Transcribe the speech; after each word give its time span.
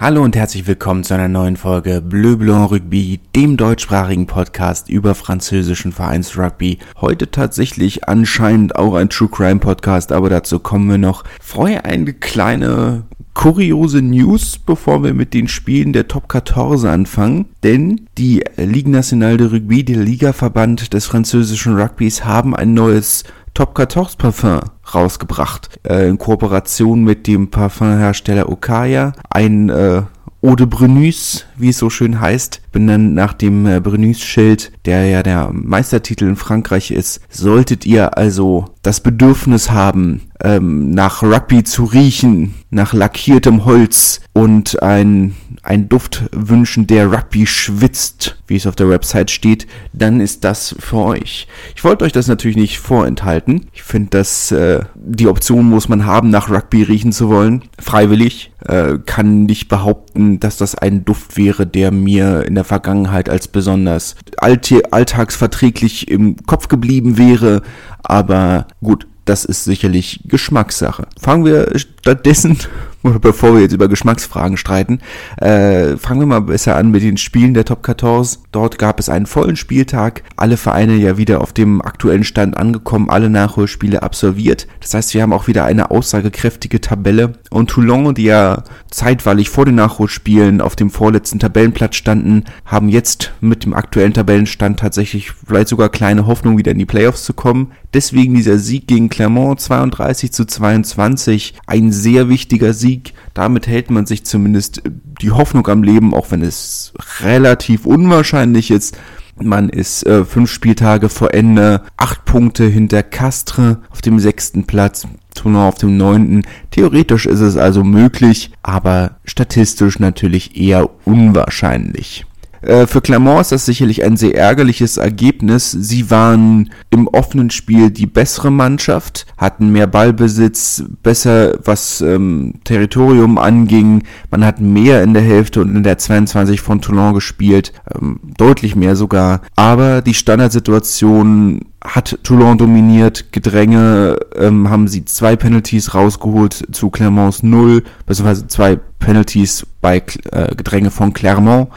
Hallo 0.00 0.24
und 0.24 0.34
herzlich 0.34 0.66
willkommen 0.66 1.04
zu 1.04 1.12
einer 1.12 1.28
neuen 1.28 1.58
Folge 1.58 2.00
Bleu 2.00 2.36
Blanc 2.36 2.70
Rugby, 2.70 3.20
dem 3.36 3.58
deutschsprachigen 3.58 4.26
Podcast 4.26 4.88
über 4.88 5.14
französischen 5.14 5.92
Vereinsrugby. 5.92 6.78
Heute 7.02 7.30
tatsächlich 7.30 8.08
anscheinend 8.08 8.76
auch 8.76 8.94
ein 8.94 9.10
True 9.10 9.28
Crime 9.28 9.60
Podcast, 9.60 10.10
aber 10.10 10.30
dazu 10.30 10.58
kommen 10.58 10.88
wir 10.88 10.96
noch. 10.96 11.24
Freue 11.38 11.84
eine 11.84 12.14
kleine 12.14 13.02
kuriose 13.34 14.02
News, 14.02 14.58
bevor 14.58 15.04
wir 15.04 15.14
mit 15.14 15.34
den 15.34 15.48
Spielen 15.48 15.92
der 15.92 16.08
Top 16.08 16.32
14 16.32 16.86
anfangen. 16.86 17.46
Denn 17.62 18.06
die 18.18 18.42
Ligue 18.56 18.90
Nationale 18.90 19.36
de 19.36 19.46
Rugby, 19.48 19.84
der 19.84 19.98
Ligaverband 19.98 20.94
des 20.94 21.06
französischen 21.06 21.78
Rugbys, 21.78 22.24
haben 22.24 22.56
ein 22.56 22.74
neues 22.74 23.24
Top 23.54 23.76
14 23.76 24.16
Parfum 24.18 24.60
rausgebracht. 24.94 25.68
Äh, 25.86 26.08
in 26.08 26.18
Kooperation 26.18 27.04
mit 27.04 27.26
dem 27.26 27.50
Parfumhersteller 27.50 28.48
Okaya. 28.48 29.12
Ein 29.28 29.68
äh, 29.68 30.02
Eau 30.42 30.56
de 30.56 30.66
Brunus, 30.66 31.44
wie 31.60 31.70
es 31.70 31.78
so 31.78 31.90
schön 31.90 32.20
heißt, 32.20 32.60
benannt 32.72 33.14
nach 33.14 33.32
dem 33.32 33.66
äh, 33.66 33.80
Brunus-Schild, 33.80 34.72
der 34.84 35.06
ja 35.06 35.22
der 35.22 35.50
Meistertitel 35.52 36.24
in 36.24 36.36
Frankreich 36.36 36.90
ist. 36.90 37.20
Solltet 37.28 37.86
ihr 37.86 38.16
also 38.16 38.66
das 38.82 39.00
Bedürfnis 39.00 39.70
haben, 39.70 40.22
ähm, 40.42 40.90
nach 40.90 41.22
Rugby 41.22 41.64
zu 41.64 41.84
riechen, 41.84 42.54
nach 42.70 42.94
lackiertem 42.94 43.64
Holz 43.64 44.20
und 44.32 44.82
ein, 44.82 45.34
ein 45.62 45.88
Duft 45.88 46.24
wünschen, 46.32 46.86
der 46.86 47.12
Rugby 47.12 47.46
schwitzt, 47.46 48.38
wie 48.46 48.56
es 48.56 48.66
auf 48.66 48.76
der 48.76 48.88
Website 48.88 49.30
steht, 49.30 49.66
dann 49.92 50.20
ist 50.20 50.44
das 50.44 50.74
für 50.78 50.96
euch. 50.96 51.46
Ich 51.76 51.84
wollte 51.84 52.04
euch 52.04 52.12
das 52.12 52.26
natürlich 52.26 52.56
nicht 52.56 52.78
vorenthalten. 52.78 53.66
Ich 53.72 53.82
finde, 53.82 54.10
dass 54.10 54.50
äh, 54.50 54.80
die 54.94 55.28
Option 55.28 55.68
muss 55.68 55.88
man 55.88 56.06
haben, 56.06 56.30
nach 56.30 56.48
Rugby 56.48 56.82
riechen 56.84 57.12
zu 57.12 57.28
wollen. 57.28 57.62
Freiwillig. 57.78 58.52
Äh, 58.64 58.98
kann 59.06 59.44
nicht 59.44 59.68
behaupten, 59.68 60.38
dass 60.38 60.58
das 60.58 60.74
ein 60.74 61.04
Duft 61.04 61.36
wäre, 61.36 61.49
der 61.66 61.90
mir 61.90 62.44
in 62.46 62.54
der 62.54 62.64
Vergangenheit 62.64 63.28
als 63.28 63.48
besonders 63.48 64.16
alltagsverträglich 64.38 66.08
im 66.08 66.36
Kopf 66.46 66.68
geblieben 66.68 67.18
wäre. 67.18 67.62
Aber 68.02 68.66
gut, 68.82 69.06
das 69.24 69.44
ist 69.44 69.64
sicherlich 69.64 70.22
Geschmackssache. 70.26 71.06
Fangen 71.20 71.44
wir 71.44 71.78
stattdessen 71.78 72.58
bevor 73.02 73.54
wir 73.54 73.62
jetzt 73.62 73.72
über 73.72 73.88
Geschmacksfragen 73.88 74.56
streiten, 74.56 75.00
äh, 75.38 75.96
fangen 75.96 76.20
wir 76.20 76.26
mal 76.26 76.40
besser 76.40 76.76
an 76.76 76.90
mit 76.90 77.02
den 77.02 77.16
Spielen 77.16 77.54
der 77.54 77.64
Top 77.64 77.84
14. 77.84 78.42
Dort 78.52 78.78
gab 78.78 79.00
es 79.00 79.08
einen 79.08 79.26
vollen 79.26 79.56
Spieltag, 79.56 80.22
alle 80.36 80.56
Vereine 80.56 80.96
ja 80.96 81.16
wieder 81.16 81.40
auf 81.40 81.52
dem 81.52 81.80
aktuellen 81.80 82.24
Stand 82.24 82.56
angekommen, 82.56 83.08
alle 83.08 83.30
Nachholspiele 83.30 84.02
absolviert. 84.02 84.66
Das 84.80 84.94
heißt, 84.94 85.14
wir 85.14 85.22
haben 85.22 85.32
auch 85.32 85.46
wieder 85.46 85.64
eine 85.64 85.90
aussagekräftige 85.90 86.80
Tabelle. 86.80 87.32
Und 87.50 87.70
Toulon, 87.70 88.14
die 88.14 88.24
ja 88.24 88.64
zeitweilig 88.90 89.50
vor 89.50 89.64
den 89.64 89.76
Nachholspielen 89.76 90.60
auf 90.60 90.76
dem 90.76 90.90
vorletzten 90.90 91.38
Tabellenplatz 91.38 91.96
standen, 91.96 92.44
haben 92.64 92.88
jetzt 92.88 93.32
mit 93.40 93.64
dem 93.64 93.74
aktuellen 93.74 94.12
Tabellenstand 94.12 94.80
tatsächlich 94.80 95.32
vielleicht 95.32 95.68
sogar 95.68 95.88
kleine 95.88 96.26
Hoffnung, 96.26 96.58
wieder 96.58 96.72
in 96.72 96.78
die 96.78 96.86
Playoffs 96.86 97.24
zu 97.24 97.32
kommen. 97.32 97.72
Deswegen 97.92 98.34
dieser 98.34 98.58
Sieg 98.58 98.86
gegen 98.86 99.08
Clermont 99.08 99.60
32 99.60 100.32
zu 100.32 100.44
22, 100.44 101.54
ein 101.66 101.90
sehr 101.90 102.28
wichtiger 102.28 102.72
Sieg. 102.72 103.14
Damit 103.34 103.66
hält 103.66 103.90
man 103.90 104.06
sich 104.06 104.24
zumindest 104.24 104.82
die 105.20 105.32
Hoffnung 105.32 105.66
am 105.66 105.82
Leben, 105.82 106.14
auch 106.14 106.30
wenn 106.30 106.42
es 106.42 106.92
relativ 107.20 107.86
unwahrscheinlich 107.86 108.70
ist. 108.70 108.96
Man 109.42 109.70
ist 109.70 110.06
äh, 110.06 110.24
fünf 110.24 110.50
Spieltage 110.50 111.08
vor 111.08 111.32
Ende, 111.32 111.82
acht 111.96 112.24
Punkte 112.26 112.66
hinter 112.66 113.02
Castre 113.02 113.78
auf 113.90 114.02
dem 114.02 114.18
sechsten 114.20 114.64
Platz, 114.64 115.06
Toulon 115.34 115.62
auf 115.62 115.76
dem 115.76 115.96
neunten. 115.96 116.42
Theoretisch 116.70 117.26
ist 117.26 117.40
es 117.40 117.56
also 117.56 117.82
möglich, 117.82 118.52
aber 118.62 119.16
statistisch 119.24 119.98
natürlich 119.98 120.56
eher 120.60 120.90
unwahrscheinlich. 121.06 122.26
Äh, 122.62 122.86
für 122.86 123.00
Clermont 123.00 123.40
ist 123.40 123.52
das 123.52 123.66
sicherlich 123.66 124.04
ein 124.04 124.16
sehr 124.16 124.36
ärgerliches 124.36 124.96
Ergebnis. 124.96 125.70
Sie 125.70 126.10
waren 126.10 126.70
im 126.90 127.08
offenen 127.08 127.50
Spiel 127.50 127.90
die 127.90 128.06
bessere 128.06 128.50
Mannschaft, 128.50 129.26
hatten 129.36 129.72
mehr 129.72 129.86
Ballbesitz, 129.86 130.84
besser 131.02 131.58
was 131.64 132.00
ähm, 132.00 132.54
Territorium 132.64 133.38
anging. 133.38 134.02
Man 134.30 134.44
hat 134.44 134.60
mehr 134.60 135.02
in 135.02 135.14
der 135.14 135.22
Hälfte 135.22 135.60
und 135.60 135.74
in 135.74 135.82
der 135.82 135.98
22 135.98 136.60
von 136.60 136.80
Toulon 136.80 137.14
gespielt, 137.14 137.72
ähm, 137.94 138.20
deutlich 138.36 138.76
mehr 138.76 138.96
sogar. 138.96 139.40
Aber 139.56 140.02
die 140.02 140.14
Standardsituation 140.14 141.62
hat 141.82 142.18
Toulon 142.22 142.58
dominiert, 142.58 143.32
Gedränge 143.32 144.18
ähm, 144.36 144.68
haben 144.68 144.86
sie 144.86 145.06
zwei 145.06 145.34
Penalties 145.36 145.94
rausgeholt 145.94 146.66
zu 146.72 146.90
Clermonts 146.90 147.42
null, 147.42 147.84
beziehungsweise 148.04 148.48
zwei 148.48 148.78
Penalties 148.98 149.66
bei 149.80 150.02
äh, 150.30 150.54
Gedränge 150.54 150.90
von 150.90 151.14
Clermont 151.14 151.70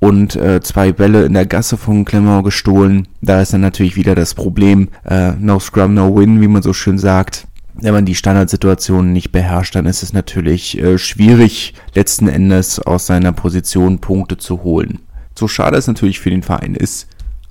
und 0.00 0.36
äh, 0.36 0.60
zwei 0.60 0.92
Bälle 0.92 1.24
in 1.24 1.34
der 1.34 1.46
Gasse 1.46 1.76
von 1.76 2.04
Clement 2.04 2.44
gestohlen. 2.44 3.08
Da 3.20 3.40
ist 3.42 3.52
dann 3.52 3.60
natürlich 3.60 3.96
wieder 3.96 4.14
das 4.14 4.34
Problem, 4.34 4.88
äh, 5.04 5.32
no 5.32 5.58
scrum, 5.58 5.94
no 5.94 6.16
win, 6.16 6.40
wie 6.40 6.48
man 6.48 6.62
so 6.62 6.72
schön 6.72 6.98
sagt. 6.98 7.46
Wenn 7.80 7.94
man 7.94 8.04
die 8.04 8.14
Standardsituation 8.14 9.12
nicht 9.12 9.30
beherrscht, 9.30 9.74
dann 9.74 9.86
ist 9.86 10.02
es 10.02 10.12
natürlich 10.12 10.78
äh, 10.78 10.98
schwierig, 10.98 11.74
letzten 11.94 12.28
Endes 12.28 12.80
aus 12.80 13.06
seiner 13.06 13.32
Position 13.32 14.00
Punkte 14.00 14.36
zu 14.36 14.62
holen. 14.64 15.00
So 15.36 15.46
schade 15.46 15.76
es 15.76 15.86
natürlich 15.86 16.18
für 16.18 16.30
den 16.30 16.42
Verein 16.42 16.74
ist, 16.74 17.06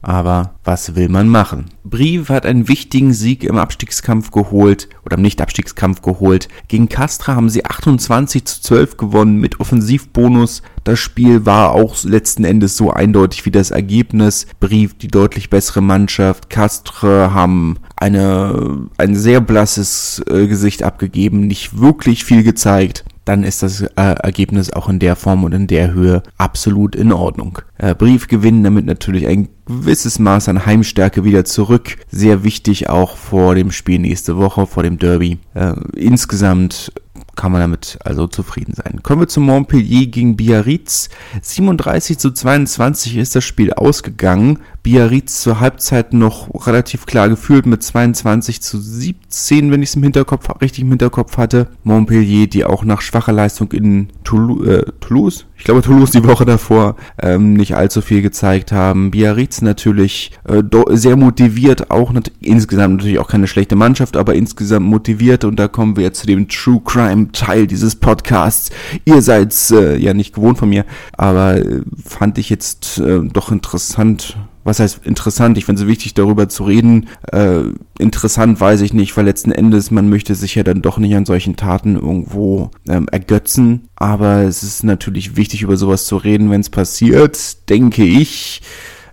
aber 0.07 0.55
was 0.63 0.95
will 0.95 1.09
man 1.09 1.27
machen? 1.27 1.65
Brive 1.83 2.33
hat 2.33 2.45
einen 2.45 2.69
wichtigen 2.69 3.11
Sieg 3.11 3.43
im 3.43 3.57
Abstiegskampf 3.57 4.31
geholt 4.31 4.87
oder 5.05 5.17
im 5.17 5.21
Nicht-Abstiegskampf 5.21 6.01
geholt. 6.01 6.47
Gegen 6.69 6.87
Castra 6.87 7.35
haben 7.35 7.49
sie 7.49 7.65
28 7.65 8.45
zu 8.45 8.61
12 8.61 8.95
gewonnen 8.95 9.37
mit 9.41 9.59
Offensivbonus. 9.59 10.61
Das 10.85 10.97
Spiel 10.97 11.45
war 11.45 11.73
auch 11.73 12.01
letzten 12.05 12.45
Endes 12.45 12.77
so 12.77 12.89
eindeutig 12.89 13.45
wie 13.45 13.51
das 13.51 13.71
Ergebnis. 13.71 14.47
Brive 14.61 14.95
die 14.95 15.09
deutlich 15.09 15.49
bessere 15.49 15.81
Mannschaft. 15.81 16.49
Castre 16.49 17.33
haben 17.33 17.77
eine, 17.97 18.87
ein 18.97 19.13
sehr 19.13 19.41
blasses 19.41 20.23
äh, 20.29 20.47
Gesicht 20.47 20.83
abgegeben, 20.83 21.47
nicht 21.47 21.79
wirklich 21.79 22.23
viel 22.23 22.43
gezeigt 22.43 23.03
dann 23.27 23.43
ist 23.43 23.63
das 23.63 23.81
äh, 23.81 23.89
Ergebnis 23.95 24.71
auch 24.71 24.89
in 24.89 24.99
der 24.99 25.15
Form 25.15 25.43
und 25.43 25.53
in 25.53 25.67
der 25.67 25.93
Höhe 25.93 26.23
absolut 26.37 26.95
in 26.95 27.11
Ordnung. 27.11 27.59
Äh, 27.77 27.93
Brief 27.93 28.27
gewinnen 28.27 28.63
damit 28.63 28.85
natürlich 28.85 29.27
ein 29.27 29.49
gewisses 29.65 30.17
Maß 30.17 30.47
an 30.49 30.65
Heimstärke 30.65 31.23
wieder 31.23 31.43
zurück. 31.43 31.97
Sehr 32.09 32.43
wichtig 32.43 32.89
auch 32.89 33.17
vor 33.17 33.55
dem 33.55 33.71
Spiel 33.71 33.99
nächste 33.99 34.37
Woche, 34.37 34.65
vor 34.65 34.83
dem 34.83 34.97
Derby. 34.97 35.39
Äh, 35.53 35.73
insgesamt 35.95 36.93
kann 37.37 37.53
man 37.53 37.61
damit 37.61 37.97
also 38.03 38.27
zufrieden 38.27 38.73
sein. 38.73 39.01
Kommen 39.03 39.21
wir 39.21 39.27
zu 39.29 39.39
Montpellier 39.39 40.07
gegen 40.07 40.35
Biarritz. 40.35 41.09
37 41.41 42.17
zu 42.17 42.31
22 42.31 43.15
ist 43.15 43.35
das 43.35 43.45
Spiel 43.45 43.71
ausgegangen. 43.71 44.59
Biarritz 44.83 45.41
zur 45.41 45.59
Halbzeit 45.59 46.13
noch 46.13 46.49
relativ 46.67 47.05
klar 47.05 47.29
geführt 47.29 47.65
mit 47.65 47.83
22 47.83 48.61
zu 48.61 48.79
17, 48.79 49.71
wenn 49.71 49.81
ich 49.81 49.89
es 49.89 49.95
im 49.95 50.03
Hinterkopf 50.03 50.49
richtig 50.61 50.83
im 50.83 50.89
Hinterkopf 50.89 51.37
hatte. 51.37 51.67
Montpellier, 51.83 52.47
die 52.47 52.65
auch 52.65 52.83
nach 52.83 53.01
schwacher 53.01 53.33
Leistung 53.33 53.71
in 53.71 54.09
Toulouse, 54.23 54.67
äh, 54.67 54.85
Toulouse 54.99 55.45
ich 55.57 55.63
glaube 55.63 55.81
Toulouse 55.81 56.11
die 56.11 56.23
Woche 56.23 56.45
davor 56.45 56.95
ähm, 57.19 57.53
nicht 57.53 57.75
allzu 57.75 58.01
viel 58.01 58.21
gezeigt 58.21 58.71
haben. 58.71 59.09
Biarritz 59.09 59.61
natürlich 59.61 60.31
äh, 60.47 60.61
sehr 60.91 61.15
motiviert, 61.15 61.89
auch 61.89 62.11
nicht, 62.11 62.31
insgesamt 62.39 62.97
natürlich 62.97 63.19
auch 63.19 63.27
keine 63.27 63.47
schlechte 63.47 63.75
Mannschaft, 63.75 64.17
aber 64.17 64.35
insgesamt 64.35 64.85
motiviert 64.85 65.43
und 65.43 65.57
da 65.57 65.67
kommen 65.67 65.97
wir 65.97 66.03
jetzt 66.03 66.19
zu 66.19 66.27
dem 66.27 66.47
True 66.47 66.81
Crime 66.85 67.26
Teil 67.31 67.67
dieses 67.67 67.95
Podcasts. 67.95 68.71
Ihr 69.05 69.21
seid 69.21 69.55
äh, 69.71 69.97
ja 69.97 70.13
nicht 70.13 70.33
gewohnt 70.33 70.57
von 70.57 70.69
mir, 70.69 70.85
aber 71.13 71.57
äh, 71.57 71.81
fand 72.03 72.37
ich 72.37 72.49
jetzt 72.49 72.99
äh, 72.99 73.21
doch 73.23 73.51
interessant 73.51 74.37
was 74.67 74.81
heißt 74.81 75.05
interessant? 75.05 75.57
Ich 75.57 75.63
finde 75.63 75.81
es 75.81 75.87
wichtig, 75.87 76.13
darüber 76.13 76.49
zu 76.49 76.65
reden. 76.65 77.07
Äh, 77.31 77.61
interessant 77.99 78.59
weiß 78.59 78.81
ich 78.81 78.91
nicht, 78.93 79.15
weil 79.15 79.23
letzten 79.23 79.53
Endes, 79.53 79.91
man 79.91 80.09
möchte 80.09 80.35
sich 80.35 80.55
ja 80.55 80.63
dann 80.63 80.81
doch 80.81 80.97
nicht 80.97 81.15
an 81.15 81.25
solchen 81.25 81.55
Taten 81.55 81.95
irgendwo 81.95 82.71
ähm, 82.89 83.07
ergötzen. 83.09 83.87
Aber 83.95 84.41
es 84.41 84.63
ist 84.63 84.83
natürlich 84.83 85.37
wichtig, 85.37 85.61
über 85.61 85.77
sowas 85.77 86.05
zu 86.05 86.17
reden, 86.17 86.51
wenn 86.51 86.59
es 86.59 86.69
passiert, 86.69 87.69
denke 87.69 88.03
ich 88.03 88.61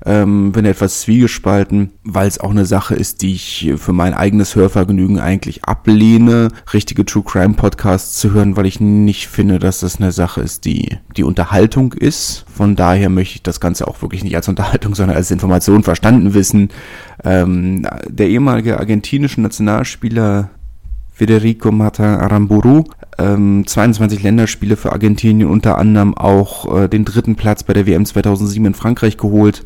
ähm, 0.07 0.53
bin 0.53 0.67
etwas 0.67 1.01
zwiegespalten, 1.01 1.91
weil 2.05 2.29
es 2.29 2.39
auch 2.39 2.51
eine 2.51 2.67
Sache 2.67 2.95
ist, 2.95 3.23
die 3.23 3.35
ich 3.35 3.73
für 3.77 3.93
mein 3.93 4.13
eigenes 4.13 4.55
Hörvergnügen 4.55 5.19
eigentlich 5.19 5.65
ablehne, 5.65 6.49
richtige 6.73 7.07
True 7.07 7.23
Crime 7.25 7.55
Podcasts 7.55 8.19
zu 8.19 8.33
hören, 8.33 8.57
weil 8.57 8.67
ich 8.67 8.81
nicht 8.81 9.29
finde, 9.29 9.59
dass 9.59 9.81
das 9.81 9.97
eine 9.97 10.13
Sache 10.13 10.43
ist, 10.43 10.67
die 10.67 10.99
die 11.17 11.25
Unterhaltung 11.25 11.93
ist. 11.95 12.45
Von 12.55 12.77
daher 12.77 13.09
möchte 13.09 13.37
ich 13.37 13.43
das 13.43 13.61
Ganze 13.61 13.89
auch 13.89 14.03
wirklich 14.03 14.25
nicht 14.25 14.37
als 14.37 14.49
Unterhaltung, 14.49 14.95
sondern 14.95 15.17
als 15.17 15.31
Information 15.31 15.83
verstanden 15.83 16.35
wissen. 16.35 16.69
Ähm, 17.25 17.87
der 18.07 18.29
ehemalige 18.29 18.79
argentinische 18.79 19.41
Nationalspieler 19.41 20.51
Federico 21.13 21.71
Martin 21.71 22.07
Aramburu, 22.07 22.85
ähm, 23.19 23.65
22 23.65 24.23
Länderspiele 24.23 24.77
für 24.77 24.93
Argentinien, 24.93 25.49
unter 25.49 25.79
anderem 25.79 26.15
auch 26.15 26.77
äh, 26.77 26.89
den 26.89 27.05
dritten 27.05 27.37
Platz 27.37 27.63
bei 27.63 27.73
der 27.73 27.87
WM 27.87 28.05
2007 28.05 28.67
in 28.67 28.75
Frankreich 28.75 29.17
geholt 29.17 29.63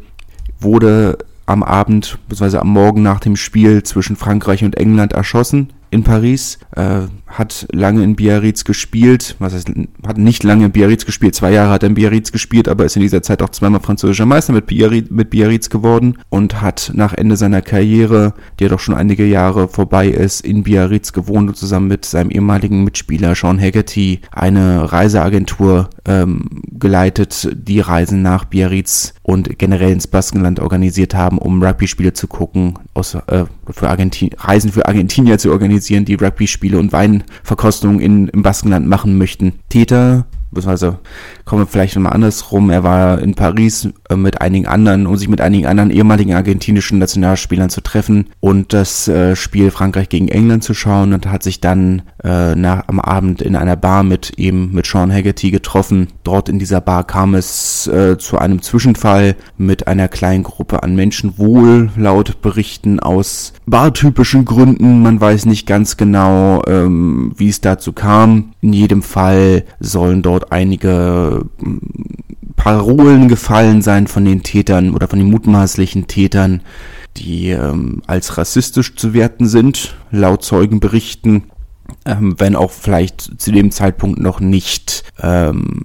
wurde 0.61 1.19
am 1.47 1.63
Abend 1.63 2.19
bzw. 2.29 2.59
am 2.59 2.69
Morgen 2.69 3.03
nach 3.03 3.21
dem 3.21 3.37
Spiel 3.37 3.83
zwischen 3.83 4.17
Frankreich 4.17 4.65
und 4.65 4.77
England 4.77 5.13
erschossen 5.13 5.71
in 5.91 6.05
Paris, 6.05 6.59
äh, 6.77 7.03
hat 7.27 7.67
lange 7.73 8.03
in 8.03 8.17
Biarritz 8.17 8.65
gespielt, 8.65 9.37
was 9.39 9.55
heißt, 9.55 9.71
hat 10.07 10.19
nicht 10.19 10.45
lange 10.45 10.67
in 10.67 10.73
Biarritz 10.73 11.05
gespielt, 11.05 11.35
zwei 11.35 11.53
Jahre 11.53 11.71
hat 11.71 11.83
er 11.83 11.89
in 11.89 11.95
Biarritz 11.95 12.33
gespielt, 12.33 12.69
aber 12.69 12.85
ist 12.85 12.97
in 12.97 13.03
dieser 13.03 13.23
Zeit 13.23 13.43
auch 13.43 13.51
zweimal 13.51 13.81
französischer 13.81 14.27
Meister 14.27 14.53
mit 14.53 14.67
Biarritz, 14.67 15.11
mit 15.11 15.31
Biarritz 15.31 15.69
geworden 15.71 16.19
und 16.31 16.61
hat 16.61 16.93
nach 16.95 17.13
Ende 17.15 17.37
seiner 17.37 17.63
Karriere, 17.63 18.35
die 18.59 18.65
ja 18.65 18.71
doch 18.71 18.81
schon 18.81 18.95
einige 18.95 19.27
Jahre 19.27 19.69
vorbei 19.69 20.09
ist, 20.09 20.41
in 20.41 20.63
Biarritz 20.63 21.13
gewohnt 21.13 21.49
und 21.49 21.57
zusammen 21.57 21.89
mit 21.89 22.05
seinem 22.05 22.31
ehemaligen 22.31 22.85
Mitspieler 22.85 23.35
Sean 23.35 23.61
Haggerty 23.61 24.21
eine 24.33 24.91
Reiseagentur 24.91 25.91
ähm, 26.07 26.63
geleitet, 26.71 27.49
die 27.53 27.81
Reisen 27.81 28.23
nach 28.23 28.45
Biarritz 28.45 29.15
und 29.23 29.59
generell 29.59 29.93
ins 29.93 30.07
Baskenland 30.07 30.61
organisiert 30.61 31.15
haben, 31.15 31.39
um 31.39 31.63
Rugby-Spiele 31.63 32.15
zu 32.15 32.27
gucken, 32.27 32.75
aus, 32.95 33.15
äh, 33.15 33.45
für 33.71 33.89
Argentin 33.89 34.31
Reisen 34.39 34.73
für 34.73 34.87
Argentinier 34.87 35.39
zu 35.39 35.51
organisieren, 35.51 35.78
die 36.09 36.15
Rugby-Spiele 36.15 36.79
und 36.79 36.93
Weinverkostungen 36.93 38.01
in, 38.01 38.29
im 38.29 38.43
Baskenland 38.43 38.87
machen 38.87 39.19
möchten. 39.19 39.55
Täter 39.69 40.27
beziehungsweise 40.51 40.99
kommen 41.45 41.63
wir 41.63 41.67
vielleicht 41.67 41.97
nochmal 41.97 42.13
andersrum. 42.13 42.71
Er 42.71 42.83
war 42.83 43.21
in 43.21 43.35
Paris 43.35 43.89
äh, 44.09 44.17
mit 44.17 44.41
einigen 44.41 44.67
anderen, 44.67 45.07
um 45.07 45.17
sich 45.17 45.29
mit 45.29 45.41
einigen 45.41 45.67
anderen 45.67 45.91
ehemaligen 45.91 46.35
argentinischen 46.35 46.99
Nationalspielern 46.99 47.71
zu 47.71 47.81
treffen 47.81 48.27
und 48.41 48.73
das 48.73 49.09
äh, 49.09 49.37
Spiel 49.37 49.71
Frankreich 49.71 50.09
gegen 50.09 50.29
England 50.29 50.65
zu 50.65 50.75
schauen 50.75 51.13
und 51.13 51.27
hat 51.27 51.43
sich 51.43 51.61
dann 51.61 52.03
äh, 52.25 52.55
nach, 52.55 52.85
am 52.89 53.01
Abend 53.01 53.43
in 53.43 53.57
einer 53.57 53.77
Bar 53.77 54.03
mit 54.03 54.33
eben 54.39 54.73
mit 54.73 54.87
Sean 54.87 55.13
Haggerty 55.13 55.51
getroffen. 55.51 56.09
Dort 56.25 56.49
in 56.49 56.59
dieser 56.59 56.81
Bar 56.81 57.05
kam 57.05 57.35
es 57.35 57.87
äh, 57.87 58.17
zu 58.19 58.39
einem 58.39 58.63
Zwischenfall 58.63 59.37
mit 59.57 59.87
einer 59.87 60.09
kleinen 60.09 60.43
Gruppe 60.43 60.83
an 60.83 60.95
Menschen, 60.95 61.39
wohl 61.39 61.91
laut 61.97 62.43
Berichten 62.43 63.01
aus 63.01 63.53
bartypischen 63.67 64.45
Gründen. 64.45 65.03
Man 65.03 65.21
weiß 65.21 65.47
nicht 65.47 65.67
ganz 65.67 65.97
genau, 65.97 66.63
ähm, 66.67 67.33
wie 67.37 67.49
es 67.49 67.61
dazu 67.61 67.93
kam. 67.93 68.53
In 68.61 68.73
jedem 68.73 69.03
Fall 69.03 69.65
sollen 69.81 70.23
dort 70.23 70.38
einige 70.51 71.45
hm, 71.59 71.81
Parolen 72.57 73.29
gefallen 73.29 73.83
sein 73.83 74.07
von 74.07 74.25
den 74.25 74.43
Tätern 74.43 74.95
oder 74.95 75.09
von 75.09 75.19
den 75.19 75.31
mutmaßlichen 75.31 76.07
Tätern, 76.09 76.63
die 77.17 77.51
ähm, 77.51 78.03
als 78.07 78.37
rassistisch 78.37 78.97
zu 78.97 79.15
werten 79.15 79.47
sind, 79.47 79.95
laut 80.11 80.45
Zeugenberichten, 80.45 81.45
ähm, 82.05 82.35
wenn 82.39 82.57
auch 82.57 82.73
vielleicht 82.73 83.41
zu 83.41 83.53
dem 83.53 83.71
Zeitpunkt 83.71 84.19
noch 84.19 84.41
nicht 84.41 85.05
ähm, 85.21 85.83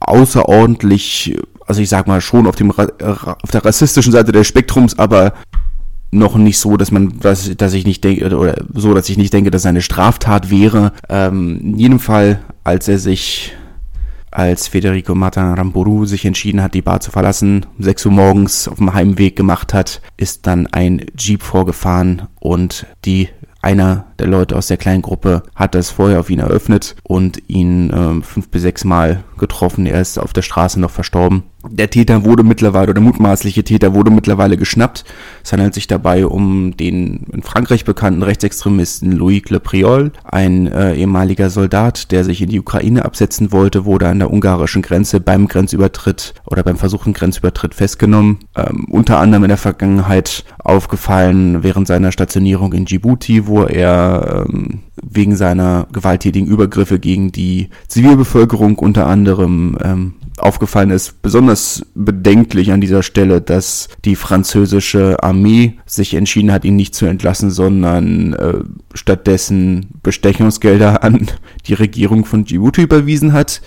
außerordentlich, 0.00 1.36
also 1.66 1.80
ich 1.80 1.88
sag 1.88 2.06
mal 2.06 2.20
schon 2.20 2.46
auf 2.46 2.56
dem 2.56 2.70
auf 2.70 3.50
der 3.52 3.64
rassistischen 3.64 4.12
Seite 4.12 4.32
des 4.32 4.46
Spektrums, 4.46 4.98
aber 4.98 5.34
noch 6.12 6.36
nicht 6.36 6.58
so, 6.58 6.76
dass 6.76 6.90
man, 6.90 7.18
dass, 7.20 7.56
dass 7.56 7.72
ich 7.72 7.86
nicht 7.86 8.04
denke, 8.04 8.36
oder 8.36 8.54
so, 8.74 8.92
dass 8.92 9.08
ich 9.08 9.16
nicht 9.16 9.32
denke, 9.32 9.50
dass 9.50 9.62
es 9.62 9.66
eine 9.66 9.80
Straftat 9.80 10.50
wäre. 10.50 10.92
Ähm, 11.08 11.58
in 11.62 11.78
jedem 11.78 12.00
Fall, 12.00 12.40
als 12.64 12.86
er 12.86 12.98
sich, 12.98 13.54
als 14.32 14.68
Federico 14.68 15.14
Martin 15.14 15.54
Ramburu 15.54 16.04
sich 16.04 16.24
entschieden 16.24 16.62
hat, 16.62 16.74
die 16.74 16.82
Bar 16.82 17.00
zu 17.00 17.10
verlassen, 17.10 17.66
um 17.78 17.84
6 17.84 18.06
Uhr 18.06 18.12
morgens 18.12 18.68
auf 18.68 18.78
dem 18.78 18.94
Heimweg 18.94 19.36
gemacht 19.36 19.74
hat, 19.74 20.00
ist 20.16 20.46
dann 20.46 20.66
ein 20.68 21.06
Jeep 21.16 21.42
vorgefahren 21.42 22.28
und 22.40 22.86
die 23.04 23.28
einer 23.62 24.06
der 24.18 24.26
Leute 24.26 24.56
aus 24.56 24.66
der 24.66 24.76
kleinen 24.76 25.02
Gruppe 25.02 25.44
hat 25.54 25.76
das 25.76 25.90
Feuer 25.90 26.18
auf 26.18 26.30
ihn 26.30 26.40
eröffnet 26.40 26.96
und 27.04 27.40
ihn 27.48 27.90
äh, 27.90 28.22
fünf 28.22 28.48
bis 28.48 28.62
sechs 28.62 28.84
Mal 28.84 29.22
getroffen. 29.38 29.86
Er 29.86 30.00
ist 30.00 30.18
auf 30.18 30.32
der 30.32 30.42
Straße 30.42 30.80
noch 30.80 30.90
verstorben. 30.90 31.44
Der 31.68 31.90
Täter 31.90 32.24
wurde 32.24 32.42
mittlerweile, 32.42 32.84
oder 32.84 32.94
der 32.94 33.02
mutmaßliche 33.02 33.62
Täter 33.62 33.94
wurde 33.94 34.10
mittlerweile 34.10 34.56
geschnappt. 34.56 35.04
Es 35.44 35.52
handelt 35.52 35.74
sich 35.74 35.86
dabei 35.86 36.26
um 36.26 36.76
den 36.76 37.26
in 37.32 37.42
Frankreich 37.42 37.84
bekannten 37.84 38.22
Rechtsextremisten 38.22 39.12
Louis 39.12 39.48
Le 39.48 39.60
Priol, 39.60 40.12
ein 40.24 40.66
äh, 40.66 40.94
ehemaliger 40.94 41.50
Soldat, 41.50 42.10
der 42.10 42.24
sich 42.24 42.42
in 42.42 42.48
die 42.48 42.58
Ukraine 42.58 43.04
absetzen 43.04 43.52
wollte, 43.52 43.84
wurde 43.84 44.08
an 44.08 44.18
der 44.18 44.32
ungarischen 44.32 44.82
Grenze 44.82 45.20
beim 45.20 45.46
Grenzübertritt 45.46 46.34
oder 46.46 46.64
beim 46.64 46.76
versuchten 46.76 47.12
Grenzübertritt 47.12 47.74
festgenommen. 47.74 48.40
Ähm, 48.56 48.86
unter 48.90 49.18
anderem 49.18 49.44
in 49.44 49.48
der 49.48 49.56
Vergangenheit 49.56 50.44
aufgefallen 50.58 51.62
während 51.62 51.86
seiner 51.86 52.10
Stationierung 52.10 52.72
in 52.72 52.86
Djibouti, 52.86 53.46
wo 53.46 53.62
er 53.62 54.46
ähm, 54.48 54.80
wegen 55.00 55.36
seiner 55.36 55.86
gewalttätigen 55.92 56.48
Übergriffe 56.48 56.98
gegen 56.98 57.30
die 57.30 57.70
Zivilbevölkerung 57.86 58.78
unter 58.78 59.06
anderem 59.06 59.78
ähm, 59.82 60.14
aufgefallen 60.42 60.90
ist, 60.90 61.22
besonders 61.22 61.86
bedenklich 61.94 62.72
an 62.72 62.80
dieser 62.80 63.02
Stelle, 63.02 63.40
dass 63.40 63.88
die 64.04 64.16
französische 64.16 65.22
Armee 65.22 65.78
sich 65.86 66.14
entschieden 66.14 66.52
hat, 66.52 66.64
ihn 66.64 66.76
nicht 66.76 66.94
zu 66.94 67.06
entlassen, 67.06 67.50
sondern 67.50 68.32
äh, 68.34 68.54
stattdessen 68.94 69.88
Bestechungsgelder 70.02 71.02
an 71.04 71.28
die 71.66 71.74
Regierung 71.74 72.24
von 72.24 72.44
Djibouti 72.44 72.82
überwiesen 72.82 73.32
hat. 73.32 73.62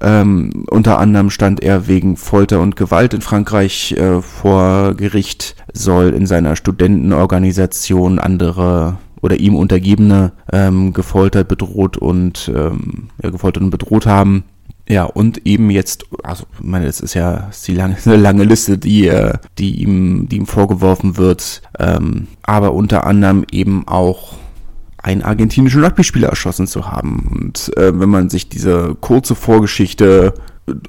Ähm, 0.00 0.64
unter 0.70 0.98
anderem 0.98 1.30
stand 1.30 1.60
er 1.60 1.88
wegen 1.88 2.16
Folter 2.16 2.60
und 2.60 2.76
Gewalt 2.76 3.14
in 3.14 3.20
Frankreich 3.20 3.92
äh, 3.92 4.22
vor 4.22 4.94
Gericht, 4.94 5.56
soll 5.72 6.10
in 6.10 6.26
seiner 6.26 6.54
Studentenorganisation 6.54 8.18
andere 8.18 8.98
oder 9.20 9.40
ihm 9.40 9.56
Untergebene 9.56 10.32
ähm, 10.52 10.92
gefoltert, 10.92 11.48
bedroht 11.48 11.96
und 11.96 12.50
ähm, 12.54 13.08
ja, 13.22 13.30
gefoltert 13.30 13.62
und 13.62 13.70
bedroht 13.70 14.06
haben. 14.06 14.44
Ja, 14.88 15.04
und 15.04 15.46
eben 15.46 15.68
jetzt, 15.70 16.06
also 16.22 16.44
ich 16.54 16.64
meine, 16.64 16.86
das 16.86 17.00
ist 17.00 17.14
ja 17.14 17.50
die 17.66 17.74
lange, 17.74 17.96
eine 18.04 18.16
lange 18.16 18.44
Liste, 18.44 18.78
die, 18.78 19.06
äh, 19.06 19.34
die, 19.58 19.82
ihm, 19.82 20.28
die 20.28 20.36
ihm 20.36 20.46
vorgeworfen 20.46 21.16
wird, 21.16 21.62
ähm, 21.78 22.28
aber 22.42 22.72
unter 22.72 23.06
anderem 23.06 23.44
eben 23.50 23.86
auch 23.86 24.36
einen 24.96 25.22
argentinischen 25.22 25.84
Rugby-Spieler 25.84 26.28
erschossen 26.28 26.66
zu 26.66 26.90
haben. 26.90 27.30
Und 27.40 27.76
äh, 27.76 27.98
wenn 27.98 28.08
man 28.08 28.30
sich 28.30 28.48
diese 28.48 28.96
kurze 29.00 29.34
Vorgeschichte 29.34 30.34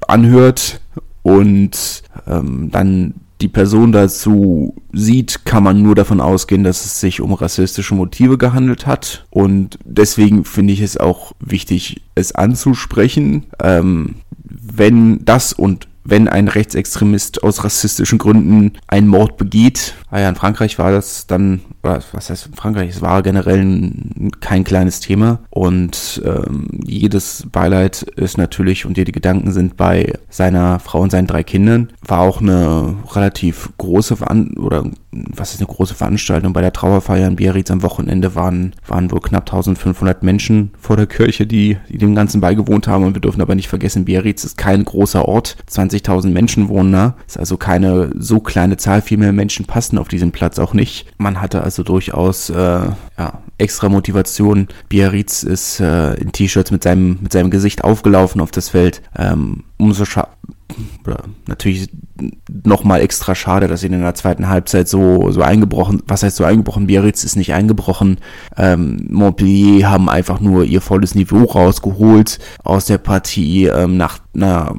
anhört 0.07 0.81
und 1.21 2.03
ähm, 2.25 2.71
dann 2.71 3.13
die 3.41 3.47
Person 3.47 3.91
dazu 3.91 4.75
sieht, 4.91 5.45
kann 5.45 5.63
man 5.63 5.81
nur 5.81 5.95
davon 5.95 6.19
ausgehen, 6.19 6.63
dass 6.63 6.83
es 6.83 6.99
sich 6.99 7.21
um 7.21 7.33
rassistische 7.33 7.95
Motive 7.95 8.37
gehandelt 8.37 8.85
hat. 8.85 9.25
Und 9.29 9.79
deswegen 9.85 10.43
finde 10.43 10.73
ich 10.73 10.81
es 10.81 10.97
auch 10.97 11.33
wichtig, 11.39 12.01
es 12.15 12.33
anzusprechen. 12.33 13.45
Ähm, 13.61 14.15
wenn 14.43 15.23
das 15.23 15.53
und 15.53 15.87
wenn 16.09 16.27
ein 16.27 16.47
Rechtsextremist 16.47 17.43
aus 17.43 17.63
rassistischen 17.63 18.17
Gründen 18.17 18.73
einen 18.87 19.07
Mord 19.07 19.37
begeht. 19.37 19.95
Ah 20.09 20.19
ja, 20.19 20.29
in 20.29 20.35
Frankreich 20.35 20.79
war 20.79 20.91
das 20.91 21.27
dann, 21.27 21.61
was 21.81 22.29
heißt 22.29 22.47
in 22.47 22.53
Frankreich? 22.53 22.89
Es 22.89 23.01
war 23.01 23.21
generell 23.21 23.81
kein 24.39 24.63
kleines 24.63 24.99
Thema 24.99 25.39
und 25.49 26.21
ähm, 26.25 26.67
jedes 26.83 27.45
Beileid 27.51 28.01
ist 28.01 28.37
natürlich 28.37 28.85
und 28.85 28.97
die 28.97 29.05
Gedanken 29.05 29.51
sind 29.51 29.77
bei 29.77 30.13
seiner 30.29 30.79
Frau 30.79 31.01
und 31.01 31.11
seinen 31.11 31.27
drei 31.27 31.43
Kindern. 31.43 31.91
War 32.05 32.21
auch 32.21 32.41
eine 32.41 32.95
relativ 33.11 33.69
große 33.77 34.17
Veran 34.17 34.53
oder 34.57 34.85
was 35.11 35.53
ist 35.53 35.59
eine 35.59 35.67
große 35.67 35.95
Veranstaltung 35.95 36.53
bei 36.53 36.61
der 36.61 36.73
Trauerfeier 36.73 37.27
in 37.27 37.35
Biarritz 37.35 37.71
am 37.71 37.81
Wochenende 37.81 38.35
waren 38.35 38.75
waren 38.87 39.11
wohl 39.11 39.21
knapp 39.21 39.43
1500 39.43 40.23
Menschen 40.23 40.71
vor 40.79 40.97
der 40.97 41.07
Kirche, 41.07 41.47
die, 41.47 41.77
die 41.89 41.97
dem 41.97 42.15
Ganzen 42.15 42.41
beigewohnt 42.41 42.87
haben 42.87 43.03
und 43.05 43.15
wir 43.15 43.21
dürfen 43.21 43.41
aber 43.41 43.55
nicht 43.55 43.69
vergessen, 43.69 44.05
Biarritz 44.05 44.43
ist 44.43 44.57
kein 44.57 44.85
großer 44.85 45.25
Ort, 45.25 45.57
20.000 45.69 46.29
Menschen 46.29 46.67
wohnen 46.69 46.91
da, 46.91 47.15
ist 47.27 47.39
also 47.39 47.57
keine 47.57 48.11
so 48.17 48.39
kleine 48.39 48.77
Zahl, 48.77 49.01
viel 49.01 49.17
mehr 49.17 49.33
Menschen 49.33 49.65
passen 49.65 49.97
auf 49.97 50.07
diesen 50.07 50.31
Platz 50.31 50.59
auch 50.59 50.73
nicht. 50.73 51.07
Man 51.17 51.41
hatte 51.41 51.63
also 51.63 51.83
durchaus 51.83 52.49
äh, 52.49 52.55
ja, 52.55 53.41
extra 53.57 53.89
Motivation. 53.89 54.67
Biarritz 54.89 55.43
ist 55.43 55.79
äh, 55.79 56.13
in 56.15 56.31
T-Shirts 56.31 56.71
mit 56.71 56.83
seinem 56.83 57.19
mit 57.21 57.31
seinem 57.31 57.49
Gesicht 57.49 57.83
aufgelaufen 57.83 58.41
auf 58.41 58.51
das 58.51 58.69
Feld. 58.69 59.01
Ähm, 59.17 59.63
umso 59.77 60.05
natürlich 61.47 61.89
nochmal 62.63 63.01
extra 63.01 63.35
schade, 63.35 63.67
dass 63.67 63.81
sie 63.81 63.87
in 63.87 63.99
der 63.99 64.15
zweiten 64.15 64.47
Halbzeit 64.47 64.87
so, 64.87 65.31
so 65.31 65.41
eingebrochen, 65.41 66.03
was 66.07 66.23
heißt 66.23 66.35
so 66.35 66.43
eingebrochen? 66.43 66.87
Biarritz 66.87 67.23
ist 67.23 67.35
nicht 67.35 67.53
eingebrochen. 67.53 68.17
Ähm, 68.57 69.07
Montpellier 69.09 69.89
haben 69.89 70.09
einfach 70.09 70.39
nur 70.39 70.65
ihr 70.65 70.81
volles 70.81 71.15
Niveau 71.15 71.43
rausgeholt 71.43 72.39
aus 72.63 72.85
der 72.85 72.97
Partie 72.97 73.65
ähm, 73.65 73.97
nach 73.97 74.19
einer 74.33 74.75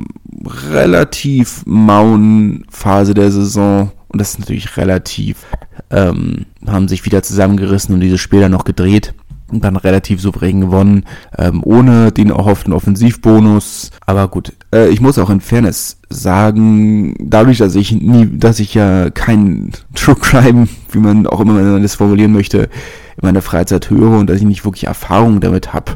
relativ 0.70 1.62
mauen 1.66 2.64
Phase 2.70 3.14
der 3.14 3.30
Saison. 3.30 3.92
Und 4.09 4.20
das 4.20 4.30
ist 4.30 4.40
natürlich 4.40 4.76
relativ, 4.76 5.47
ähm, 5.90 6.47
haben 6.66 6.88
sich 6.88 7.04
wieder 7.04 7.23
zusammengerissen 7.23 7.94
und 7.94 8.00
dieses 8.00 8.20
Spiel 8.20 8.40
dann 8.40 8.52
noch 8.52 8.64
gedreht 8.64 9.14
und 9.50 9.64
dann 9.64 9.76
relativ 9.76 10.21
souverän 10.21 10.61
gewonnen, 10.61 11.04
ähm, 11.38 11.62
ohne 11.64 12.12
den 12.12 12.30
erhofften 12.30 12.73
Offensivbonus. 12.73 13.90
Aber 14.07 14.28
gut, 14.28 14.52
Äh, 14.73 14.88
ich 14.90 15.00
muss 15.00 15.19
auch 15.19 15.30
in 15.30 15.40
Fairness 15.40 15.99
sagen, 16.09 17.14
dadurch, 17.19 17.59
dass 17.59 17.75
ich 17.75 17.92
nie, 17.92 18.28
dass 18.38 18.61
ich 18.61 18.75
ja 18.75 19.11
kein 19.11 19.73
True 19.95 20.16
Crime, 20.16 20.69
wie 20.92 20.99
man 20.99 21.26
auch 21.26 21.40
immer 21.40 21.80
das 21.80 21.95
formulieren 21.97 22.33
möchte, 22.33 22.69
in 23.16 23.26
meiner 23.26 23.42
Freizeit 23.42 23.90
höre 23.90 24.19
und 24.19 24.30
dass 24.30 24.38
ich 24.38 24.45
nicht 24.45 24.64
wirklich 24.64 24.85
Erfahrung 24.85 25.40
damit 25.40 25.73
habe, 25.73 25.92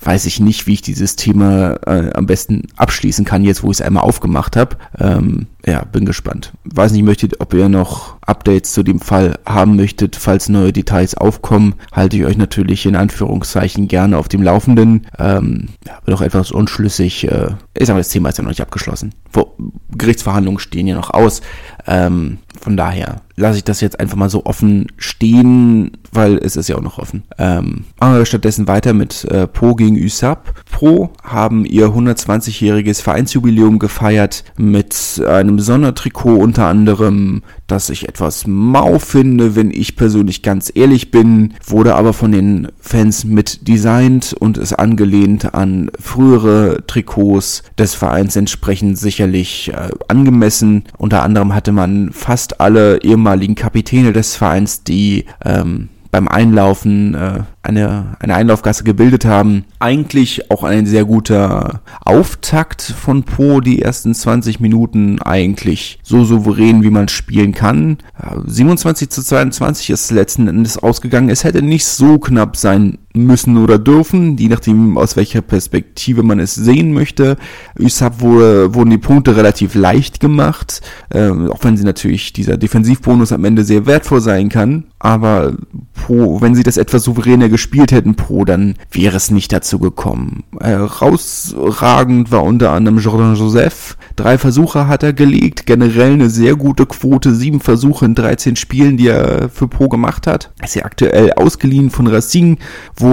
weiß 0.00 0.26
ich 0.26 0.40
nicht, 0.40 0.66
wie 0.66 0.74
ich 0.74 0.82
dieses 0.82 1.16
Thema 1.16 1.74
äh, 1.86 2.10
am 2.14 2.26
besten 2.26 2.62
abschließen 2.76 3.24
kann, 3.24 3.44
jetzt 3.44 3.62
wo 3.62 3.70
ich 3.70 3.78
es 3.78 3.82
einmal 3.82 4.02
aufgemacht 4.02 4.56
habe. 4.56 4.76
Ähm, 4.98 5.46
ja, 5.66 5.84
bin 5.84 6.04
gespannt. 6.04 6.52
Weiß 6.64 6.92
nicht, 6.92 7.04
möchtet, 7.04 7.40
ob 7.40 7.54
ihr 7.54 7.70
noch 7.70 8.16
Updates 8.20 8.72
zu 8.72 8.82
dem 8.82 9.00
Fall 9.00 9.38
haben 9.46 9.76
möchtet. 9.76 10.14
Falls 10.16 10.50
neue 10.50 10.72
Details 10.72 11.14
aufkommen, 11.14 11.74
halte 11.90 12.16
ich 12.16 12.24
euch 12.24 12.36
natürlich 12.36 12.84
in 12.84 12.96
Anführungszeichen 12.96 13.88
gerne 13.88 14.18
auf 14.18 14.28
dem 14.28 14.42
Laufenden. 14.42 15.06
Ähm, 15.18 15.68
ja, 15.86 16.00
bin 16.04 16.14
auch 16.14 16.20
etwas 16.20 16.52
unschlüssig. 16.52 17.24
Äh, 17.24 17.52
ich 17.78 17.86
sage, 17.86 17.98
das 17.98 18.10
Thema 18.10 18.28
ist 18.28 18.38
ja 18.38 18.44
noch 18.44 18.50
nicht 18.50 18.60
abgeschlossen. 18.60 19.14
Vor 19.30 19.54
Gerichtsverhandlungen 19.96 20.60
stehen 20.60 20.86
ja 20.86 20.96
noch 20.96 21.10
aus. 21.10 21.40
Ähm, 21.86 22.38
von 22.60 22.76
daher 22.76 23.20
lasse 23.36 23.58
ich 23.58 23.64
das 23.64 23.80
jetzt 23.80 24.00
einfach 24.00 24.16
mal 24.16 24.30
so 24.30 24.46
offen 24.46 24.86
stehen, 24.96 25.92
weil 26.12 26.38
es 26.38 26.56
ist 26.56 26.68
ja 26.68 26.76
auch 26.76 26.82
noch 26.82 26.98
offen. 26.98 27.24
Ähm, 27.38 27.84
machen 28.00 28.16
wir 28.16 28.24
stattdessen 28.24 28.68
weiter 28.68 28.94
mit 28.94 29.24
äh, 29.24 29.46
Po 29.46 29.74
gegen 29.74 29.96
USAP. 29.96 30.54
Pro 30.70 31.10
haben 31.22 31.64
ihr 31.64 31.88
120-jähriges 31.88 33.02
Vereinsjubiläum 33.02 33.78
gefeiert 33.78 34.44
mit 34.56 35.22
einem 35.26 35.58
Sondertrikot 35.58 36.36
unter 36.36 36.66
anderem, 36.66 37.42
das 37.66 37.90
ich 37.90 38.08
etwas 38.08 38.46
mau 38.46 38.98
finde, 38.98 39.56
wenn 39.56 39.70
ich 39.70 39.96
persönlich 39.96 40.42
ganz 40.42 40.70
ehrlich 40.74 41.10
bin, 41.10 41.54
wurde 41.66 41.94
aber 41.94 42.12
von 42.12 42.32
den 42.32 42.68
Fans 42.80 43.24
mit 43.24 43.66
designt 43.68 44.34
und 44.38 44.58
ist 44.58 44.74
angelehnt 44.74 45.54
an 45.54 45.90
frühere 45.98 46.84
Trikots 46.86 47.62
des 47.78 47.94
Vereins 47.94 48.36
entsprechend 48.36 48.98
sicherlich 48.98 49.72
äh, 49.72 49.90
angemessen. 50.08 50.84
Unter 50.98 51.22
anderem 51.22 51.54
hatte 51.54 51.72
man 51.72 52.12
fast 52.12 52.60
alle 52.60 53.02
ehemaligen 53.02 53.54
Kapitäne 53.54 54.12
des 54.12 54.36
Vereins, 54.36 54.84
die 54.84 55.24
ähm, 55.44 55.88
beim 56.14 56.28
Einlaufen 56.28 57.16
äh, 57.16 57.40
eine, 57.64 58.16
eine 58.20 58.36
Einlaufgasse 58.36 58.84
gebildet 58.84 59.24
haben. 59.24 59.64
Eigentlich 59.80 60.48
auch 60.48 60.62
ein 60.62 60.86
sehr 60.86 61.04
guter 61.04 61.80
Auftakt 62.04 62.82
von 62.82 63.24
Po, 63.24 63.60
die 63.60 63.82
ersten 63.82 64.14
20 64.14 64.60
Minuten 64.60 65.20
eigentlich 65.20 65.98
so 66.04 66.22
souverän, 66.22 66.84
wie 66.84 66.90
man 66.90 67.08
spielen 67.08 67.50
kann. 67.50 67.98
27 68.46 69.10
zu 69.10 69.24
22 69.24 69.90
ist 69.90 70.12
letzten 70.12 70.46
Endes 70.46 70.78
ausgegangen. 70.78 71.30
Es 71.30 71.42
hätte 71.42 71.62
nicht 71.62 71.84
so 71.84 72.20
knapp 72.20 72.56
sein 72.56 72.98
müssen 73.16 73.56
oder 73.58 73.78
dürfen, 73.78 74.36
je 74.36 74.48
nachdem 74.48 74.98
aus 74.98 75.16
welcher 75.16 75.40
Perspektive 75.40 76.24
man 76.24 76.40
es 76.40 76.54
sehen 76.54 76.92
möchte. 76.92 77.36
USAP 77.78 78.20
wurde, 78.20 78.74
wurden 78.74 78.90
die 78.90 78.98
Punkte 78.98 79.36
relativ 79.36 79.76
leicht 79.76 80.18
gemacht, 80.18 80.80
äh, 81.10 81.30
auch 81.30 81.62
wenn 81.62 81.76
sie 81.76 81.84
natürlich 81.84 82.32
dieser 82.32 82.56
Defensivbonus 82.56 83.30
am 83.32 83.44
Ende 83.44 83.64
sehr 83.64 83.86
wertvoll 83.86 84.20
sein 84.20 84.48
kann. 84.48 84.84
Aber 84.98 85.54
Po, 85.94 86.40
wenn 86.40 86.54
sie 86.54 86.64
das 86.64 86.76
etwas 86.76 87.04
souveräner 87.04 87.48
gespielt 87.48 87.92
hätten 87.92 88.14
Pro, 88.14 88.44
dann 88.44 88.74
wäre 88.90 89.16
es 89.16 89.30
nicht 89.30 89.52
dazu 89.52 89.78
gekommen. 89.78 90.42
Herausragend 90.60 92.30
war 92.30 92.42
unter 92.42 92.72
anderem 92.72 92.98
Jordan 92.98 93.36
Joseph. 93.36 93.96
Drei 94.16 94.36
Versuche 94.38 94.86
hat 94.86 95.02
er 95.02 95.12
gelegt, 95.12 95.66
generell 95.66 96.12
eine 96.12 96.30
sehr 96.30 96.56
gute 96.56 96.86
Quote, 96.86 97.34
sieben 97.34 97.60
Versuche 97.60 98.04
in 98.04 98.14
13 98.14 98.56
Spielen, 98.56 98.96
die 98.96 99.08
er 99.08 99.48
für 99.48 99.68
Pro 99.68 99.88
gemacht 99.88 100.26
hat. 100.26 100.52
Ist 100.62 100.74
ja 100.74 100.84
aktuell 100.84 101.32
ausgeliehen 101.32 101.90
von 101.90 102.06
Racing, 102.06 102.58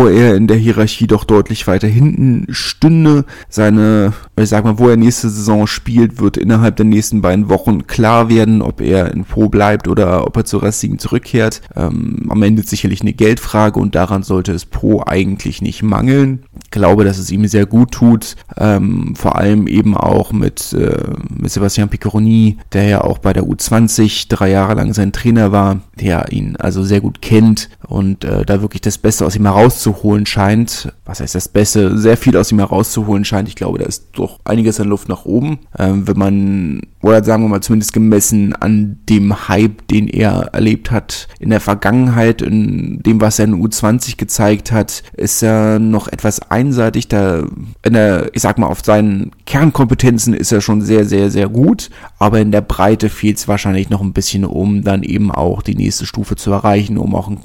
er 0.08 0.36
in 0.36 0.48
der 0.48 0.58
Hierarchie 0.58 1.08
doch 1.08 1.24
deutlich 1.24 1.68
weiter 1.68 1.88
hinten 1.88 2.48
stünde. 2.50 3.26
Seine, 3.50 4.14
ich 4.40 4.50
sag 4.50 4.64
mal, 4.64 4.78
wo 4.80 4.90
er 4.90 4.98
nächste 4.98 5.30
Saison 5.30 5.68
spielt, 5.68 6.20
wird 6.20 6.38
innerhalb 6.38 6.76
der 6.76 6.86
nächsten 6.86 7.22
beiden 7.22 7.50
Wochen 7.50 7.88
klar 7.88 8.30
werden, 8.30 8.62
ob 8.62 8.82
er 8.82 9.12
in 9.12 9.26
Pro 9.26 9.50
bleibt 9.50 9.88
oder 9.88 10.26
ob 10.26 10.38
er 10.38 10.46
zu 10.46 10.58
Racing 10.58 11.00
zurückkehrt. 11.00 11.62
Ähm, 11.76 12.28
am 12.30 12.44
Ende 12.44 12.64
sicherlich 12.64 13.02
eine 13.02 13.14
Geldfrage 13.14 13.80
und 13.80 13.96
daran 13.96 14.24
sollte 14.24 14.52
es 14.52 14.66
Pro 14.66 15.04
eigentlich 15.06 15.62
nicht 15.62 15.84
mangeln. 15.84 16.44
Ich 16.64 16.72
glaube, 16.72 17.04
dass 17.04 17.18
es 17.18 17.32
ihm 17.32 17.48
sehr 17.48 17.66
gut 17.66 17.92
tut, 17.92 18.36
ähm, 18.58 19.16
vor 19.16 19.36
allem 19.38 19.68
eben 19.68 19.96
auch 19.98 20.32
mit, 20.32 20.74
äh, 20.74 21.04
mit 21.30 21.52
Sebastian 21.52 21.90
Piccoroni, 21.90 22.58
der 22.74 22.84
ja 22.84 23.02
auch 23.02 23.18
bei 23.18 23.34
der 23.34 23.44
U20 23.44 24.28
drei 24.30 24.50
Jahre 24.50 24.76
lang 24.76 24.94
sein 24.94 25.12
Trainer 25.12 25.52
war, 25.52 25.82
der 26.00 26.32
ihn 26.32 26.56
also 26.56 26.84
sehr 26.84 27.02
gut 27.02 27.22
kennt 27.22 27.70
und 27.88 28.24
äh, 28.24 28.46
da 28.46 28.62
wirklich 28.62 28.82
das 28.82 28.98
Beste 28.98 29.26
aus 29.26 29.36
ihm 29.36 29.44
herauszuholen 29.86 30.26
scheint. 30.26 30.94
Was 31.06 31.20
heißt 31.20 31.36
das 31.36 31.50
Beste? 31.50 31.98
Sehr 31.98 32.18
viel 32.18 32.38
aus 32.38 32.52
ihm 32.52 32.60
herauszuholen 32.60 33.26
scheint. 33.26 33.48
Ich 33.48 33.56
glaube, 33.56 33.80
da 33.80 33.86
ist 33.86 34.10
doch 34.14 34.40
einiges 34.44 34.80
an 34.80 34.88
Luft 34.88 35.10
nach 35.10 35.26
oben. 35.26 35.60
Ähm, 35.78 36.08
wenn 36.08 36.18
man, 36.18 36.82
oder 37.02 37.24
sagen 37.24 37.44
wir 37.44 37.50
mal 37.50 37.62
zumindest 37.62 37.94
gemessen 37.94 38.54
an 38.56 39.00
dem 39.10 39.48
Hype, 39.48 39.88
den 39.88 40.08
er 40.08 40.50
erlebt 40.54 40.92
hat 40.92 41.28
in 41.40 41.50
der 41.50 41.60
Vergangenheit, 41.60 42.42
in 42.42 43.02
dem, 43.04 43.22
was 43.22 43.40
er 43.40 43.46
in 43.46 43.62
U20 43.62 44.18
gezeigt 44.18 44.72
hat, 44.72 45.04
ist 45.14 45.42
er 45.42 45.80
noch 45.80 46.08
etwas 46.08 46.52
einseitig. 46.52 47.08
Da, 47.08 47.44
in 47.84 47.94
der, 47.94 48.30
ich 48.34 48.42
sag 48.42 48.58
mal, 48.58 48.68
auf 48.68 48.84
seinen 48.84 49.32
Kernkompetenzen 49.46 50.34
ist 50.34 50.52
er 50.52 50.62
schon 50.62 50.82
sehr, 50.82 51.06
sehr, 51.06 51.32
sehr 51.32 51.50
gut. 51.50 51.90
Aber 52.20 52.40
in 52.40 52.52
der 52.52 52.62
Breite 52.62 53.10
fehlt 53.10 53.38
es 53.38 53.48
wahrscheinlich 53.48 53.90
noch 53.90 54.02
ein 54.02 54.14
bisschen, 54.14 54.46
um 54.46 54.84
dann 54.84 55.04
eben 55.04 55.32
auch 55.32 55.62
die 55.62 55.76
nächste 55.76 56.06
Stufe 56.06 56.36
zu 56.36 56.52
erreichen, 56.52 56.98
um 56.98 57.16
auch 57.16 57.28
ein 57.28 57.40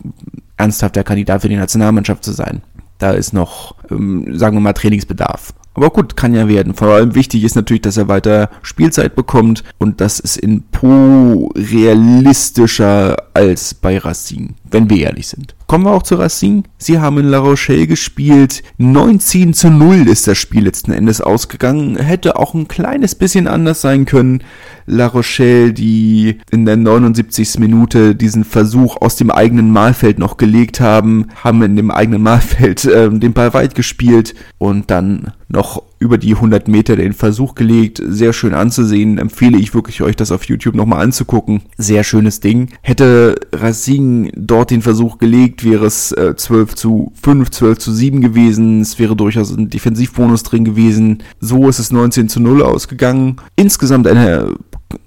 ernsthafter 0.57 1.05
Kandidat 1.05 1.43
für 1.43 1.49
die 1.49 1.57
Nationalmannschaft 1.57 2.25
zu 2.25 2.33
sein. 2.33 2.63
Da 2.99 3.11
ist 3.11 3.33
noch, 3.33 3.75
ähm, 3.91 4.37
sagen 4.37 4.57
wir 4.57 4.61
mal, 4.61 4.73
Trainingsbedarf. 4.73 5.53
Aber 5.75 5.91
gut, 5.91 6.17
kann 6.17 6.33
ja 6.33 6.49
werden. 6.49 6.73
Vor 6.73 6.89
allem 6.89 7.15
wichtig 7.15 7.45
ist 7.45 7.55
natürlich, 7.55 7.83
dass 7.83 7.99
er 7.99 8.09
weiter 8.09 8.49
Spielzeit 8.63 9.15
bekommt 9.15 9.63
und 9.77 10.01
das 10.01 10.19
ist 10.21 10.39
in 10.39 10.63
Po 10.63 11.53
realistischer 11.55 13.17
als 13.35 13.75
bei 13.75 13.99
Racing, 13.99 14.55
wenn 14.71 14.91
wir 14.91 14.99
ehrlich 15.05 15.29
sind. 15.29 15.55
Kommen 15.67 15.85
wir 15.85 15.93
auch 15.93 16.03
zu 16.03 16.17
Racing. 16.17 16.65
Sie 16.79 16.99
haben 16.99 17.19
in 17.19 17.27
La 17.27 17.39
Rochelle 17.39 17.87
gespielt. 17.87 18.63
19 18.79 19.53
zu 19.53 19.71
0 19.71 20.09
ist 20.09 20.27
das 20.29 20.39
Spiel 20.39 20.65
letzten 20.65 20.93
Endes 20.93 21.21
ausgegangen. 21.21 21.97
Hätte 21.97 22.37
auch 22.37 22.55
ein 22.55 22.69
kleines 22.69 23.15
bisschen 23.15 23.49
anders 23.49 23.81
sein 23.81 24.05
können. 24.05 24.43
La 24.87 25.07
Rochelle, 25.07 25.73
die 25.73 26.39
in 26.51 26.67
der 26.67 26.77
79. 26.77 27.59
Minute 27.59 28.15
diesen 28.15 28.45
Versuch 28.45 28.97
aus 29.01 29.17
dem 29.17 29.31
eigenen 29.31 29.73
Mahlfeld 29.73 30.19
noch 30.19 30.37
gelegt 30.37 30.81
haben, 30.81 31.27
haben 31.43 31.63
in 31.63 31.77
dem 31.77 31.91
eigenen 31.91 32.23
Mahlfeld 32.23 32.85
äh, 32.85 33.11
den 33.11 33.33
Ball 33.33 33.53
weit 33.53 33.75
gespielt 33.75 34.35
und 34.59 34.91
dann 34.91 35.33
noch 35.49 35.83
über 35.99 36.19
die 36.19 36.35
100 36.35 36.69
Meter 36.69 36.97
den 36.97 37.13
Versuch 37.13 37.55
gelegt. 37.55 38.03
Sehr 38.05 38.33
schön 38.33 38.55
anzusehen. 38.55 39.19
Empfehle 39.19 39.59
ich 39.59 39.75
wirklich 39.75 40.03
euch, 40.03 40.17
das 40.17 40.33
auf 40.33 40.45
YouTube 40.45 40.75
nochmal 40.75 41.03
anzugucken. 41.03 41.63
Sehr 41.79 42.05
schönes 42.05 42.41
Ding. 42.41 42.71
Hätte 42.83 43.37
Racing 43.53 44.31
dort 44.35 44.71
den 44.71 44.83
Versuch 44.83 45.19
gelegt, 45.19 45.65
wäre 45.65 45.87
es 45.87 46.13
äh, 46.13 46.35
12 46.37 46.75
zu 46.75 47.13
5, 47.23 47.51
12 47.51 47.79
zu 47.79 47.93
7 47.93 48.21
gewesen. 48.21 48.81
Es 48.81 48.99
wäre 48.99 49.17
durchaus 49.17 49.57
ein 49.57 49.71
Defensivbonus 49.71 50.43
drin 50.43 50.65
gewesen. 50.65 51.23
So 51.41 51.69
ist 51.69 51.79
es 51.79 51.91
19 51.91 52.29
zu 52.29 52.41
0 52.41 52.63
ausgegangen. 52.63 53.37
Insgesamt 53.57 54.07
eine 54.07 54.55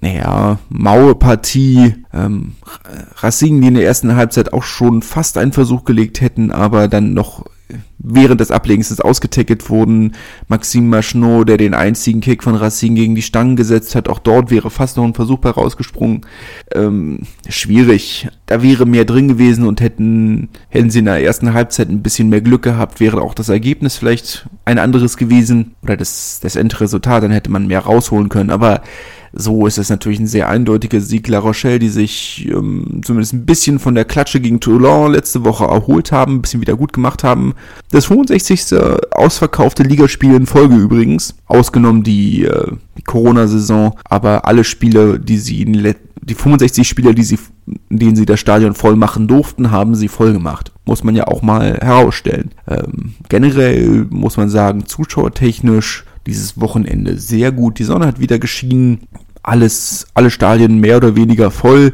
naja, 0.01 0.59
maue 0.69 1.15
Partie. 1.15 1.95
Ähm, 2.13 2.53
Racing, 3.17 3.61
die 3.61 3.67
in 3.67 3.73
der 3.75 3.85
ersten 3.85 4.15
Halbzeit 4.15 4.53
auch 4.53 4.63
schon 4.63 5.01
fast 5.01 5.37
einen 5.37 5.51
Versuch 5.51 5.83
gelegt 5.83 6.21
hätten, 6.21 6.51
aber 6.51 6.87
dann 6.87 7.13
noch 7.13 7.45
während 7.99 8.41
des 8.41 8.51
Ablegens 8.51 8.99
ausgetackelt 8.99 9.69
wurden. 9.69 10.15
Maxime 10.47 10.87
Machnot, 10.87 11.49
der 11.49 11.57
den 11.57 11.73
einzigen 11.73 12.21
Kick 12.21 12.43
von 12.43 12.55
Racing 12.55 12.95
gegen 12.95 13.15
die 13.15 13.21
Stangen 13.21 13.55
gesetzt 13.55 13.95
hat, 13.95 14.09
auch 14.09 14.19
dort 14.19 14.51
wäre 14.51 14.69
fast 14.69 14.97
noch 14.97 15.03
ein 15.03 15.13
Versuch 15.13 15.39
bei 15.39 15.49
rausgesprungen. 15.49 16.21
Ähm, 16.73 17.19
schwierig. 17.47 18.27
Da 18.45 18.63
wäre 18.63 18.85
mehr 18.85 19.05
drin 19.05 19.27
gewesen 19.27 19.67
und 19.67 19.81
hätten, 19.81 20.49
hätten 20.69 20.89
sie 20.89 20.99
in 20.99 21.05
der 21.05 21.23
ersten 21.23 21.53
Halbzeit 21.53 21.89
ein 21.89 22.01
bisschen 22.01 22.29
mehr 22.29 22.41
Glück 22.41 22.63
gehabt, 22.63 22.99
wäre 22.99 23.21
auch 23.21 23.33
das 23.33 23.49
Ergebnis 23.49 23.97
vielleicht 23.97 24.47
ein 24.65 24.79
anderes 24.79 25.17
gewesen 25.17 25.75
oder 25.83 25.97
das, 25.97 26.39
das 26.41 26.55
Endresultat, 26.55 27.23
dann 27.23 27.31
hätte 27.31 27.51
man 27.51 27.67
mehr 27.67 27.81
rausholen 27.81 28.29
können. 28.29 28.49
Aber 28.49 28.81
so 29.33 29.67
ist 29.67 29.77
es 29.77 29.89
natürlich 29.89 30.19
ein 30.19 30.27
sehr 30.27 30.49
eindeutiger 30.49 31.01
Sieg 31.01 31.27
La 31.27 31.39
Rochelle, 31.39 31.79
die 31.79 31.89
sich 31.89 32.47
ähm, 32.49 33.01
zumindest 33.03 33.33
ein 33.33 33.45
bisschen 33.45 33.79
von 33.79 33.95
der 33.95 34.05
Klatsche 34.05 34.39
gegen 34.39 34.59
Toulon 34.59 35.11
letzte 35.11 35.43
Woche 35.43 35.65
erholt 35.65 36.11
haben, 36.11 36.35
ein 36.35 36.41
bisschen 36.41 36.61
wieder 36.61 36.75
gut 36.75 36.93
gemacht 36.93 37.23
haben. 37.23 37.53
Das 37.91 38.05
65. 38.05 38.75
ausverkaufte 39.11 39.83
Ligaspiel 39.83 40.33
in 40.33 40.45
Folge 40.45 40.75
übrigens, 40.75 41.35
ausgenommen 41.45 42.03
die, 42.03 42.45
äh, 42.45 42.71
die 42.97 43.03
Corona-Saison, 43.03 43.97
aber 44.05 44.45
alle 44.45 44.63
Spiele, 44.63 45.19
die 45.19 45.37
sie 45.37 45.61
in 45.61 45.73
die 46.21 46.35
65 46.35 46.87
Spieler, 46.87 47.13
die 47.13 47.23
sie, 47.23 47.39
denen 47.89 48.15
sie 48.15 48.25
das 48.25 48.39
Stadion 48.39 48.73
voll 48.73 48.95
machen 48.95 49.27
durften, 49.27 49.71
haben 49.71 49.95
sie 49.95 50.07
voll 50.07 50.33
gemacht. 50.33 50.71
Muss 50.85 51.03
man 51.03 51.15
ja 51.15 51.27
auch 51.27 51.41
mal 51.41 51.77
herausstellen. 51.81 52.51
Ähm, 52.67 53.13
generell 53.29 54.05
muss 54.09 54.37
man 54.37 54.49
sagen, 54.49 54.85
zuschauertechnisch 54.85 56.05
dieses 56.27 56.59
Wochenende 56.59 57.17
sehr 57.17 57.51
gut. 57.51 57.79
Die 57.79 57.83
Sonne 57.83 58.05
hat 58.05 58.19
wieder 58.19 58.39
geschienen, 58.39 59.01
alles, 59.43 60.07
alle 60.13 60.29
Stadien 60.29 60.79
mehr 60.79 60.97
oder 60.97 61.15
weniger 61.15 61.51
voll. 61.51 61.93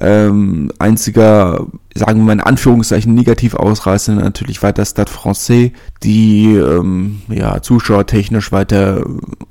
Ähm, 0.00 0.72
einziger 0.78 1.66
sagen 1.94 2.20
wir 2.20 2.26
mal 2.26 2.32
in 2.34 2.40
Anführungszeichen 2.40 3.14
negativ 3.14 3.54
ausreißen, 3.54 4.16
natürlich 4.16 4.62
weiter 4.62 4.84
Stade 4.84 5.10
Francais, 5.10 5.72
die 6.02 6.54
ähm, 6.54 7.22
ja 7.28 7.60
zuschauertechnisch 7.62 8.52
weiter 8.52 9.04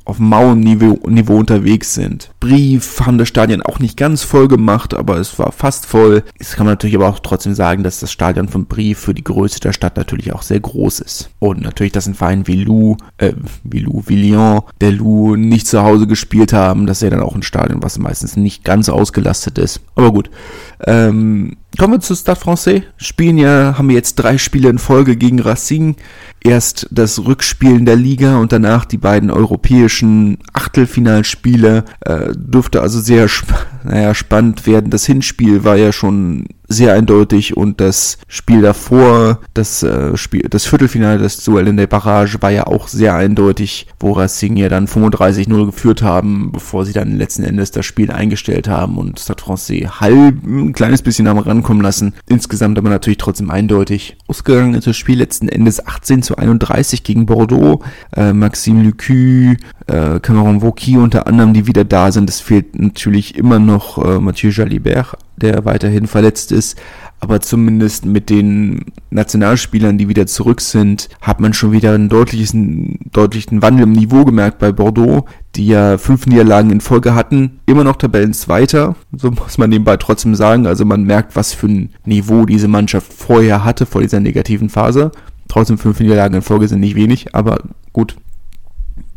auf 0.06 0.18
dem 0.18 0.30
Mauernniveau 0.30 1.00
Niveau 1.08 1.38
unterwegs 1.38 1.94
sind. 1.94 2.32
Brief 2.40 3.02
haben 3.02 3.18
das 3.18 3.28
Stadion 3.28 3.62
auch 3.62 3.80
nicht 3.80 3.98
ganz 3.98 4.24
voll 4.24 4.48
gemacht, 4.48 4.94
aber 4.94 5.18
es 5.18 5.38
war 5.38 5.52
fast 5.52 5.86
voll. 5.86 6.24
Es 6.40 6.56
kann 6.56 6.66
man 6.66 6.74
natürlich 6.74 6.96
aber 6.96 7.10
auch 7.10 7.20
trotzdem 7.20 7.54
sagen, 7.54 7.84
dass 7.84 8.00
das 8.00 8.12
Stadion 8.12 8.48
von 8.48 8.66
Brief 8.66 9.00
für 9.00 9.14
die 9.14 9.24
Größe 9.24 9.60
der 9.60 9.74
Stadt 9.74 9.98
natürlich 9.98 10.34
auch 10.34 10.42
sehr 10.42 10.60
groß 10.60 11.02
ist. 11.02 11.30
Und 11.40 11.62
natürlich, 11.62 11.94
dass 11.94 12.08
ein 12.08 12.16
Verein 12.16 12.48
wie 12.48 12.64
Lou, 12.64 12.98
äh, 13.18 13.34
wie 13.64 13.80
Lou, 13.80 14.04
wie 14.08 14.30
Lyon, 14.30 14.62
der 14.82 14.92
Lou 14.92 15.36
nicht 15.36 15.68
zu 15.68 15.84
Hause 15.84 16.08
gespielt 16.08 16.54
haben, 16.54 16.88
das 16.88 16.98
ist 16.98 17.04
ja 17.04 17.10
dann 17.10 17.22
auch 17.22 17.36
ein 17.36 17.44
Stadion, 17.44 17.84
was 17.84 18.00
meistens 18.00 18.38
nicht 18.38 18.64
ganz 18.64 18.90
ausgelastet 18.90 19.58
ist. 19.58 19.82
Aber 19.96 20.12
gut. 20.12 20.30
Ähm, 20.86 21.58
kommen 21.80 21.94
wir 21.94 22.00
zu 22.02 22.14
Stade 22.14 22.38
Francais. 22.38 22.82
Spielen 22.98 23.38
ja, 23.38 23.78
haben 23.78 23.88
wir 23.88 23.96
jetzt 23.96 24.16
drei 24.16 24.38
Spiele 24.38 24.68
in 24.68 24.80
Folge 24.80 25.16
gegen 25.16 25.40
Racing 25.40 25.96
erst 26.44 26.88
das 26.92 27.24
Rückspiel 27.26 27.78
in 27.78 27.86
der 27.86 27.96
Liga 27.96 28.38
und 28.38 28.52
danach 28.52 28.84
die 28.84 28.98
beiden 28.98 29.32
europäischen 29.32 30.40
Achtelfinalspiele. 30.52 31.86
Äh, 32.02 32.34
dürfte 32.36 32.82
also 32.82 33.00
sehr 33.00 33.30
naja, 33.90 34.14
spannend 34.14 34.68
werden. 34.68 34.92
Das 34.92 35.06
Hinspiel 35.06 35.64
war 35.64 35.76
ja 35.76 35.92
schon 35.92 36.46
sehr 36.68 36.94
eindeutig 36.94 37.58
und 37.58 37.82
das 37.82 38.20
Spiel 38.28 38.62
davor, 38.62 39.40
das 39.56 39.82
äh, 39.82 40.16
Spiel, 40.16 40.46
das 40.48 40.68
Viertelfinale, 40.68 41.18
das 41.18 41.44
Duell 41.44 41.68
in 41.68 41.78
der 41.78 41.88
Barrage 41.88 42.40
war 42.42 42.52
ja 42.52 42.68
auch 42.68 42.88
sehr 42.88 43.16
eindeutig, 43.16 43.88
wo 44.00 44.12
Racing 44.12 44.56
ja 44.56 44.70
dann 44.70 44.86
35-0 44.86 45.66
geführt 45.66 46.04
haben, 46.04 46.52
bevor 46.52 46.86
sie 46.86 46.94
dann 46.94 47.18
letzten 47.18 47.44
Endes 47.44 47.72
das 47.72 47.88
Spiel 47.88 48.12
eingestellt 48.12 48.68
haben 48.68 49.00
und 49.00 49.20
Stade 49.20 49.42
Francais 49.42 50.00
halb 50.00 50.46
ein 50.46 50.74
kleines 50.74 51.02
bisschen 51.02 51.28
am 51.28 51.40
rankommen 51.40 51.82
lassen. 51.82 52.14
Insgesamt 52.28 52.78
aber 52.78 52.90
natürlich 52.90 53.18
trotzdem 53.18 53.50
eindeutig. 53.50 54.18
Ausgegangen 54.28 54.76
ist 54.76 54.86
das 54.86 54.98
Spiel 54.98 55.18
letzten 55.18 55.50
Endes 55.50 55.88
18 55.88 56.22
zu 56.22 56.38
31 56.38 57.04
gegen 57.04 57.26
Bordeaux. 57.26 57.82
Äh, 58.16 58.34
Maxime 58.34 58.84
Lucu, 58.84 59.56
äh, 59.88 60.20
Cameron 60.20 60.62
Wauquiez 60.62 60.98
unter 60.98 61.26
anderem, 61.26 61.54
die 61.54 61.66
wieder 61.66 61.84
da 61.84 62.12
sind. 62.12 62.30
Es 62.30 62.42
fehlt 62.42 62.78
natürlich 62.78 63.36
immer 63.36 63.58
noch 63.58 63.79
äh, 63.98 64.20
Mathieu 64.20 64.50
Jalibert, 64.50 65.18
der 65.38 65.66
weiterhin 65.66 66.08
verletzt 66.08 66.52
ist. 66.52 66.80
Aber 67.22 67.42
zumindest 67.42 68.06
mit 68.06 68.30
den 68.30 68.86
Nationalspielern, 69.10 69.98
die 69.98 70.08
wieder 70.08 70.26
zurück 70.26 70.62
sind, 70.62 71.10
hat 71.20 71.42
man 71.42 71.52
schon 71.54 71.74
wieder 71.74 71.94
einen 71.94 72.08
deutlichen, 72.08 73.00
deutlichen 73.12 73.62
Wandel 73.62 73.84
im 73.84 73.92
Niveau 73.92 74.24
gemerkt 74.24 74.60
bei 74.60 74.72
Bordeaux, 74.72 75.26
die 75.56 75.68
ja 75.68 75.98
fünf 75.98 76.28
Niederlagen 76.28 76.72
in 76.72 76.80
Folge 76.80 77.16
hatten. 77.16 77.60
Immer 77.66 77.84
noch 77.84 77.98
Tabellenzweiter, 77.98 78.96
so 79.12 79.32
muss 79.32 79.58
man 79.58 79.70
nebenbei 79.70 79.98
trotzdem 79.98 80.34
sagen. 80.34 80.66
Also 80.66 80.86
man 80.86 81.04
merkt, 81.04 81.36
was 81.36 81.54
für 81.54 81.68
ein 81.68 81.90
Niveau 82.06 82.46
diese 82.46 82.70
Mannschaft 82.70 83.12
vorher 83.12 83.66
hatte, 83.66 83.86
vor 83.86 84.02
dieser 84.02 84.22
negativen 84.22 84.70
Phase. 84.70 85.12
Trotzdem 85.50 85.78
fünf 85.78 86.00
Niederlagen 86.00 86.36
in 86.36 86.42
Folge 86.42 86.68
sind 86.68 86.80
nicht 86.80 86.96
wenig, 86.96 87.36
aber 87.36 87.64
gut, 87.92 88.16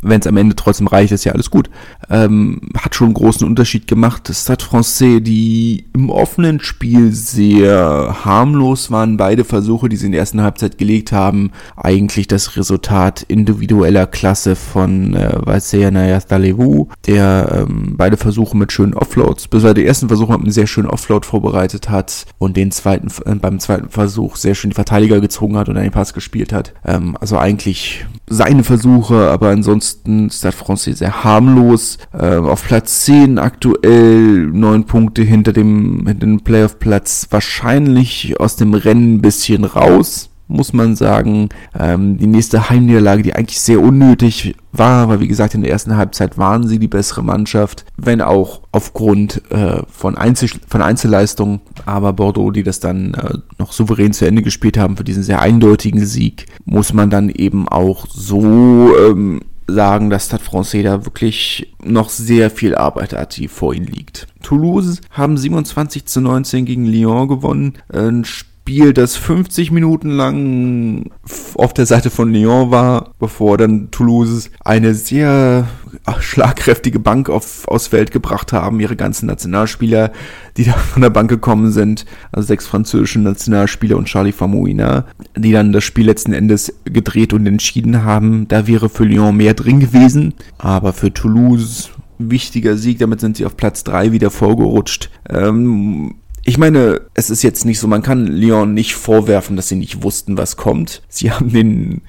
wenn 0.03 0.21
es 0.21 0.27
am 0.27 0.37
Ende 0.37 0.57
trotzdem 0.57 0.89
reicht, 0.89 1.13
ist 1.13 1.25
ja 1.25 1.33
alles 1.33 1.51
gut. 1.51 1.71
Ähm, 2.11 2.61
hat 2.77 2.95
schon 2.95 3.09
einen 3.09 3.15
großen 3.15 3.47
Unterschied 3.47 3.87
gemacht. 3.87 4.31
Stade 4.33 4.65
Francais, 4.65 5.21
die 5.21 5.87
im 5.95 6.11
offenen 6.11 6.61
Spiel 6.61 7.13
sehr 7.13 8.25
harmlos 8.25 8.91
waren, 8.91 9.17
beide 9.17 9.45
Versuche, 9.45 9.89
die 9.89 9.97
sie 9.97 10.07
in 10.07 10.13
der 10.13 10.21
ersten 10.21 10.43
Halbzeit 10.43 10.77
gelegt 10.77 11.13
haben, 11.13 11.53
eigentlich 11.77 12.27
das 12.27 12.57
Resultat 12.57 13.23
individueller 13.23 14.07
Klasse 14.07 14.57
von 14.57 15.15
äh, 15.15 15.35
Vaisea 15.41 15.91
Yastalevu, 15.91 16.89
der 17.07 17.67
ähm, 17.69 17.95
beide 17.97 18.17
Versuche 18.17 18.57
mit 18.57 18.73
schönen 18.73 18.95
Offloads, 18.95 19.49
besonders 19.49 19.77
den 19.77 19.87
ersten 19.87 20.09
Versuch 20.09 20.29
mit 20.29 20.41
einem 20.41 20.51
sehr 20.51 20.67
schönen 20.67 20.89
Offload 20.89 21.27
vorbereitet 21.27 21.89
hat 21.89 22.27
und 22.39 22.57
den 22.57 22.73
zweiten 22.73 23.09
äh, 23.25 23.35
beim 23.37 23.61
zweiten 23.61 23.89
Versuch 23.89 24.37
sehr 24.37 24.55
schön 24.55 24.71
die 24.71 24.75
Verteidiger 24.75 25.21
gezogen 25.21 25.57
hat 25.57 25.69
und 25.69 25.77
einen 25.77 25.91
Pass 25.91 26.13
gespielt 26.15 26.53
hat. 26.53 26.75
Ähm, 26.85 27.17
also 27.21 27.39
eigentlich 27.39 28.07
seine 28.33 28.65
Versuche, 28.65 29.31
aber 29.31 29.51
ansonsten 29.51 30.31
Stade 30.31 30.57
Francais 30.57 30.95
sehr 30.95 31.25
harmlos. 31.25 31.99
Äh, 32.12 32.37
auf 32.37 32.65
Platz 32.65 33.05
10 33.05 33.39
aktuell 33.39 34.47
neun 34.47 34.85
Punkte 34.85 35.23
hinter 35.23 35.53
dem, 35.53 36.07
hinter 36.07 36.27
dem 36.27 36.41
Playoff-Platz. 36.41 37.29
Wahrscheinlich 37.31 38.41
aus 38.41 38.57
dem 38.57 38.75
Rennen 38.75 39.15
ein 39.15 39.23
bisschen 39.23 39.65
raus 39.65 40.32
muss 40.53 40.73
man 40.73 40.97
sagen. 40.97 41.49
Ähm, 41.79 42.19
die 42.19 42.27
nächste 42.27 42.71
Heimniederlage, 42.71 43.23
die 43.23 43.35
eigentlich 43.35 43.61
sehr 43.61 43.81
unnötig 43.81 44.55
war, 44.73 45.09
weil 45.09 45.21
wie 45.21 45.29
gesagt, 45.29 45.55
in 45.55 45.63
der 45.63 45.71
ersten 45.71 45.97
Halbzeit 45.97 46.39
waren 46.39 46.67
sie 46.67 46.79
die 46.79 46.89
bessere 46.89 47.23
Mannschaft, 47.23 47.85
wenn 47.97 48.21
auch 48.21 48.63
aufgrund 48.73 49.43
äh, 49.51 49.83
von, 49.89 50.17
Einzel 50.17 50.51
von 50.69 50.83
Einzelleistungen, 50.83 51.61
aber 51.85 52.13
Bordeaux, 52.13 52.51
die 52.51 52.63
das 52.63 52.81
dann 52.81 53.15
äh, 53.15 53.39
noch 53.59 53.73
souverän 53.73 54.13
zu 54.13 54.27
Ende 54.27 54.43
gespielt 54.43 54.79
haben 54.79 54.97
für 54.97 55.05
diesen 55.05 55.23
sehr 55.23 55.41
eindeutigen 55.41 56.05
Sieg, 56.05 56.47
muss 56.65 56.93
man 56.93 57.11
dann 57.11 57.29
eben 57.29 57.69
auch 57.69 58.07
so 58.09 58.93
ähm, 58.97 59.41
sagen, 59.67 60.11
dass 60.11 60.27
Stade 60.27 60.43
Francais 60.43 60.83
da 60.83 61.05
wirklich 61.05 61.73
noch 61.83 62.09
sehr 62.09 62.51
viel 62.51 62.75
Arbeit 62.75 63.13
hat, 63.13 63.37
die 63.37 63.49
vor 63.49 63.75
ihnen 63.75 63.87
liegt. 63.87 64.27
Toulouse 64.43 65.01
haben 65.11 65.37
27 65.37 66.07
zu 66.07 66.21
19 66.21 66.65
gegen 66.65 66.87
Lyon 66.87 67.29
gewonnen. 67.29 67.75
Ein 67.88 68.25
Spiel, 68.25 68.52
das 68.94 69.16
50 69.16 69.70
Minuten 69.70 70.11
lang 70.11 71.11
auf 71.55 71.75
der 71.75 71.87
Seite 71.87 72.11
von 72.11 72.33
Lyon 72.33 72.70
war, 72.70 73.12
bevor 73.18 73.59
dann 73.59 73.90
Toulouse 73.90 74.51
eine 74.64 74.94
sehr 74.94 75.68
schlagkräftige 76.20 76.98
Bank 76.98 77.29
auf, 77.29 77.66
aufs 77.68 77.88
Feld 77.88 78.11
gebracht 78.11 78.53
haben. 78.53 78.81
Ihre 78.81 78.96
ganzen 78.96 79.27
Nationalspieler, 79.27 80.12
die 80.57 80.64
da 80.64 80.72
von 80.72 81.03
der 81.03 81.11
Bank 81.11 81.29
gekommen 81.29 81.72
sind, 81.72 82.07
also 82.31 82.46
sechs 82.46 82.66
französische 82.66 83.20
Nationalspieler 83.20 83.96
und 83.96 84.07
Charlie 84.07 84.33
Famouina, 84.33 85.07
die 85.37 85.53
dann 85.53 85.72
das 85.72 85.85
Spiel 85.85 86.07
letzten 86.07 86.33
Endes 86.33 86.72
gedreht 86.85 87.33
und 87.33 87.46
entschieden 87.46 88.05
haben. 88.05 88.48
Da 88.48 88.66
wäre 88.66 88.88
für 88.88 89.05
Lyon 89.05 89.37
mehr 89.37 89.55
drin 89.55 89.81
gewesen, 89.81 90.35
aber 90.59 90.92
für 90.92 91.12
Toulouse 91.12 91.90
wichtiger 92.18 92.77
Sieg, 92.77 92.98
damit 92.98 93.20
sind 93.20 93.37
sie 93.37 93.46
auf 93.46 93.57
Platz 93.57 93.85
drei 93.85 94.12
wieder 94.12 94.31
vorgerutscht. 94.31 95.11
Ähm, 95.29 96.14
ich 96.44 96.59
meine, 96.59 97.02
es 97.14 97.31
ist 97.31 97.42
jetzt 97.42 97.64
nicht 97.64 97.78
so, 97.78 97.87
man 97.87 98.02
kann 98.02 98.26
Lyon 98.26 98.74
nicht 98.74 98.94
vorwerfen, 98.94 99.57
dass 99.57 99.68
sie 99.68 99.76
nicht 99.76 100.02
wussten, 100.02 100.37
was 100.37 100.57
kommt. 100.57 101.02
Sie 101.09 101.31
haben 101.31 101.52
den, 101.52 102.02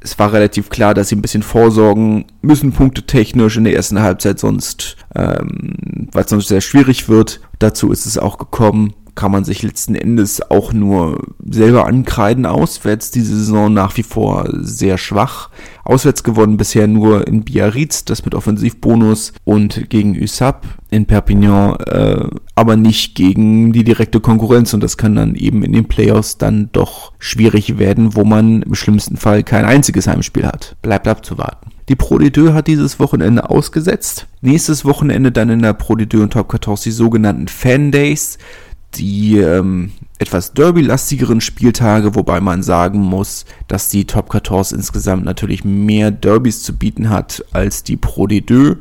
es 0.00 0.18
war 0.18 0.32
relativ 0.32 0.70
klar, 0.70 0.94
dass 0.94 1.08
sie 1.08 1.16
ein 1.16 1.22
bisschen 1.22 1.42
vorsorgen 1.42 2.24
müssen, 2.42 2.72
Punkte 2.72 3.02
technisch 3.02 3.56
in 3.56 3.64
der 3.64 3.74
ersten 3.74 4.00
Halbzeit, 4.00 4.38
sonst, 4.38 4.96
ähm, 5.14 6.08
weil 6.12 6.24
es 6.24 6.30
sonst 6.30 6.48
sehr 6.48 6.62
schwierig 6.62 7.08
wird. 7.08 7.40
Dazu 7.58 7.90
ist 7.90 8.06
es 8.06 8.18
auch 8.18 8.38
gekommen 8.38 8.94
kann 9.16 9.32
man 9.32 9.44
sich 9.44 9.62
letzten 9.62 9.96
Endes 9.96 10.50
auch 10.50 10.72
nur 10.72 11.20
selber 11.44 11.86
ankreiden. 11.86 12.46
Auswärts 12.46 13.10
diese 13.10 13.36
Saison 13.36 13.72
nach 13.72 13.96
wie 13.96 14.04
vor 14.04 14.48
sehr 14.60 14.98
schwach. 14.98 15.50
Auswärts 15.84 16.22
gewonnen 16.22 16.56
bisher 16.56 16.86
nur 16.86 17.26
in 17.26 17.42
Biarritz, 17.42 18.04
das 18.04 18.24
mit 18.24 18.34
Offensivbonus 18.34 19.32
und 19.44 19.90
gegen 19.90 20.20
USAP 20.20 20.66
in 20.90 21.06
Perpignan, 21.06 21.76
äh, 21.86 22.28
aber 22.54 22.76
nicht 22.76 23.14
gegen 23.14 23.72
die 23.72 23.84
direkte 23.84 24.20
Konkurrenz 24.20 24.72
und 24.74 24.82
das 24.82 24.96
kann 24.96 25.16
dann 25.16 25.34
eben 25.34 25.62
in 25.62 25.72
den 25.72 25.86
Playoffs 25.86 26.38
dann 26.38 26.68
doch 26.72 27.12
schwierig 27.18 27.78
werden, 27.78 28.14
wo 28.14 28.24
man 28.24 28.62
im 28.62 28.74
schlimmsten 28.74 29.16
Fall 29.16 29.42
kein 29.42 29.64
einziges 29.64 30.06
Heimspiel 30.06 30.46
hat. 30.46 30.76
Bleibt 30.82 31.08
abzuwarten. 31.08 31.70
Die 31.88 31.94
Pro 31.96 32.16
D2 32.16 32.52
hat 32.52 32.66
dieses 32.66 32.98
Wochenende 32.98 33.48
ausgesetzt. 33.48 34.26
Nächstes 34.40 34.84
Wochenende 34.84 35.30
dann 35.30 35.50
in 35.50 35.62
der 35.62 35.72
Pro 35.72 35.94
D2 35.94 36.22
und 36.22 36.32
Top 36.32 36.50
14 36.50 36.76
die 36.84 36.90
sogenannten 36.90 37.46
Fan 37.46 37.92
Days 37.92 38.38
die 38.94 39.38
ähm, 39.38 39.92
etwas 40.18 40.54
Derby-lastigeren 40.54 41.40
Spieltage, 41.40 42.14
wobei 42.14 42.40
man 42.40 42.62
sagen 42.62 43.00
muss, 43.00 43.44
dass 43.68 43.90
die 43.90 44.06
Top 44.06 44.32
14 44.32 44.78
insgesamt 44.78 45.24
natürlich 45.24 45.64
mehr 45.64 46.10
Derbys 46.10 46.62
zu 46.62 46.74
bieten 46.74 47.10
hat 47.10 47.44
als 47.52 47.82
die 47.82 47.96
Pro 47.96 48.24
D2. 48.24 48.76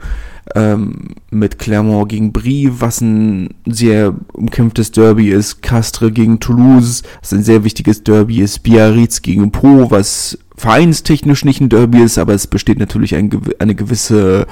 Ähm, 0.54 1.15
mit 1.32 1.58
Clermont 1.58 2.08
gegen 2.08 2.32
Brie, 2.32 2.70
was 2.72 3.02
ein 3.02 3.56
sehr 3.65 4.13
umkämpftes 4.32 4.91
Derby 4.91 5.30
ist, 5.30 5.63
Castres 5.63 6.13
gegen 6.13 6.39
Toulouse, 6.39 7.02
was 7.20 7.34
ein 7.34 7.44
sehr 7.44 7.63
wichtiges 7.63 8.04
Derby 8.04 8.41
ist, 8.41 8.62
Biarritz 8.62 9.24
gegen 9.24 9.52
Po, 9.52 9.89
was 9.89 10.38
vereinstechnisch 10.56 11.46
nicht 11.46 11.62
ein 11.62 11.70
Derby 11.70 12.04
ist, 12.04 12.20
aber 12.20 12.36
es 12.36 12.46
besteht 12.46 12.78
natürlich 12.78 13.15
ein, 13.15 13.32
eine 13.58 13.74
gewisse 13.74 14.46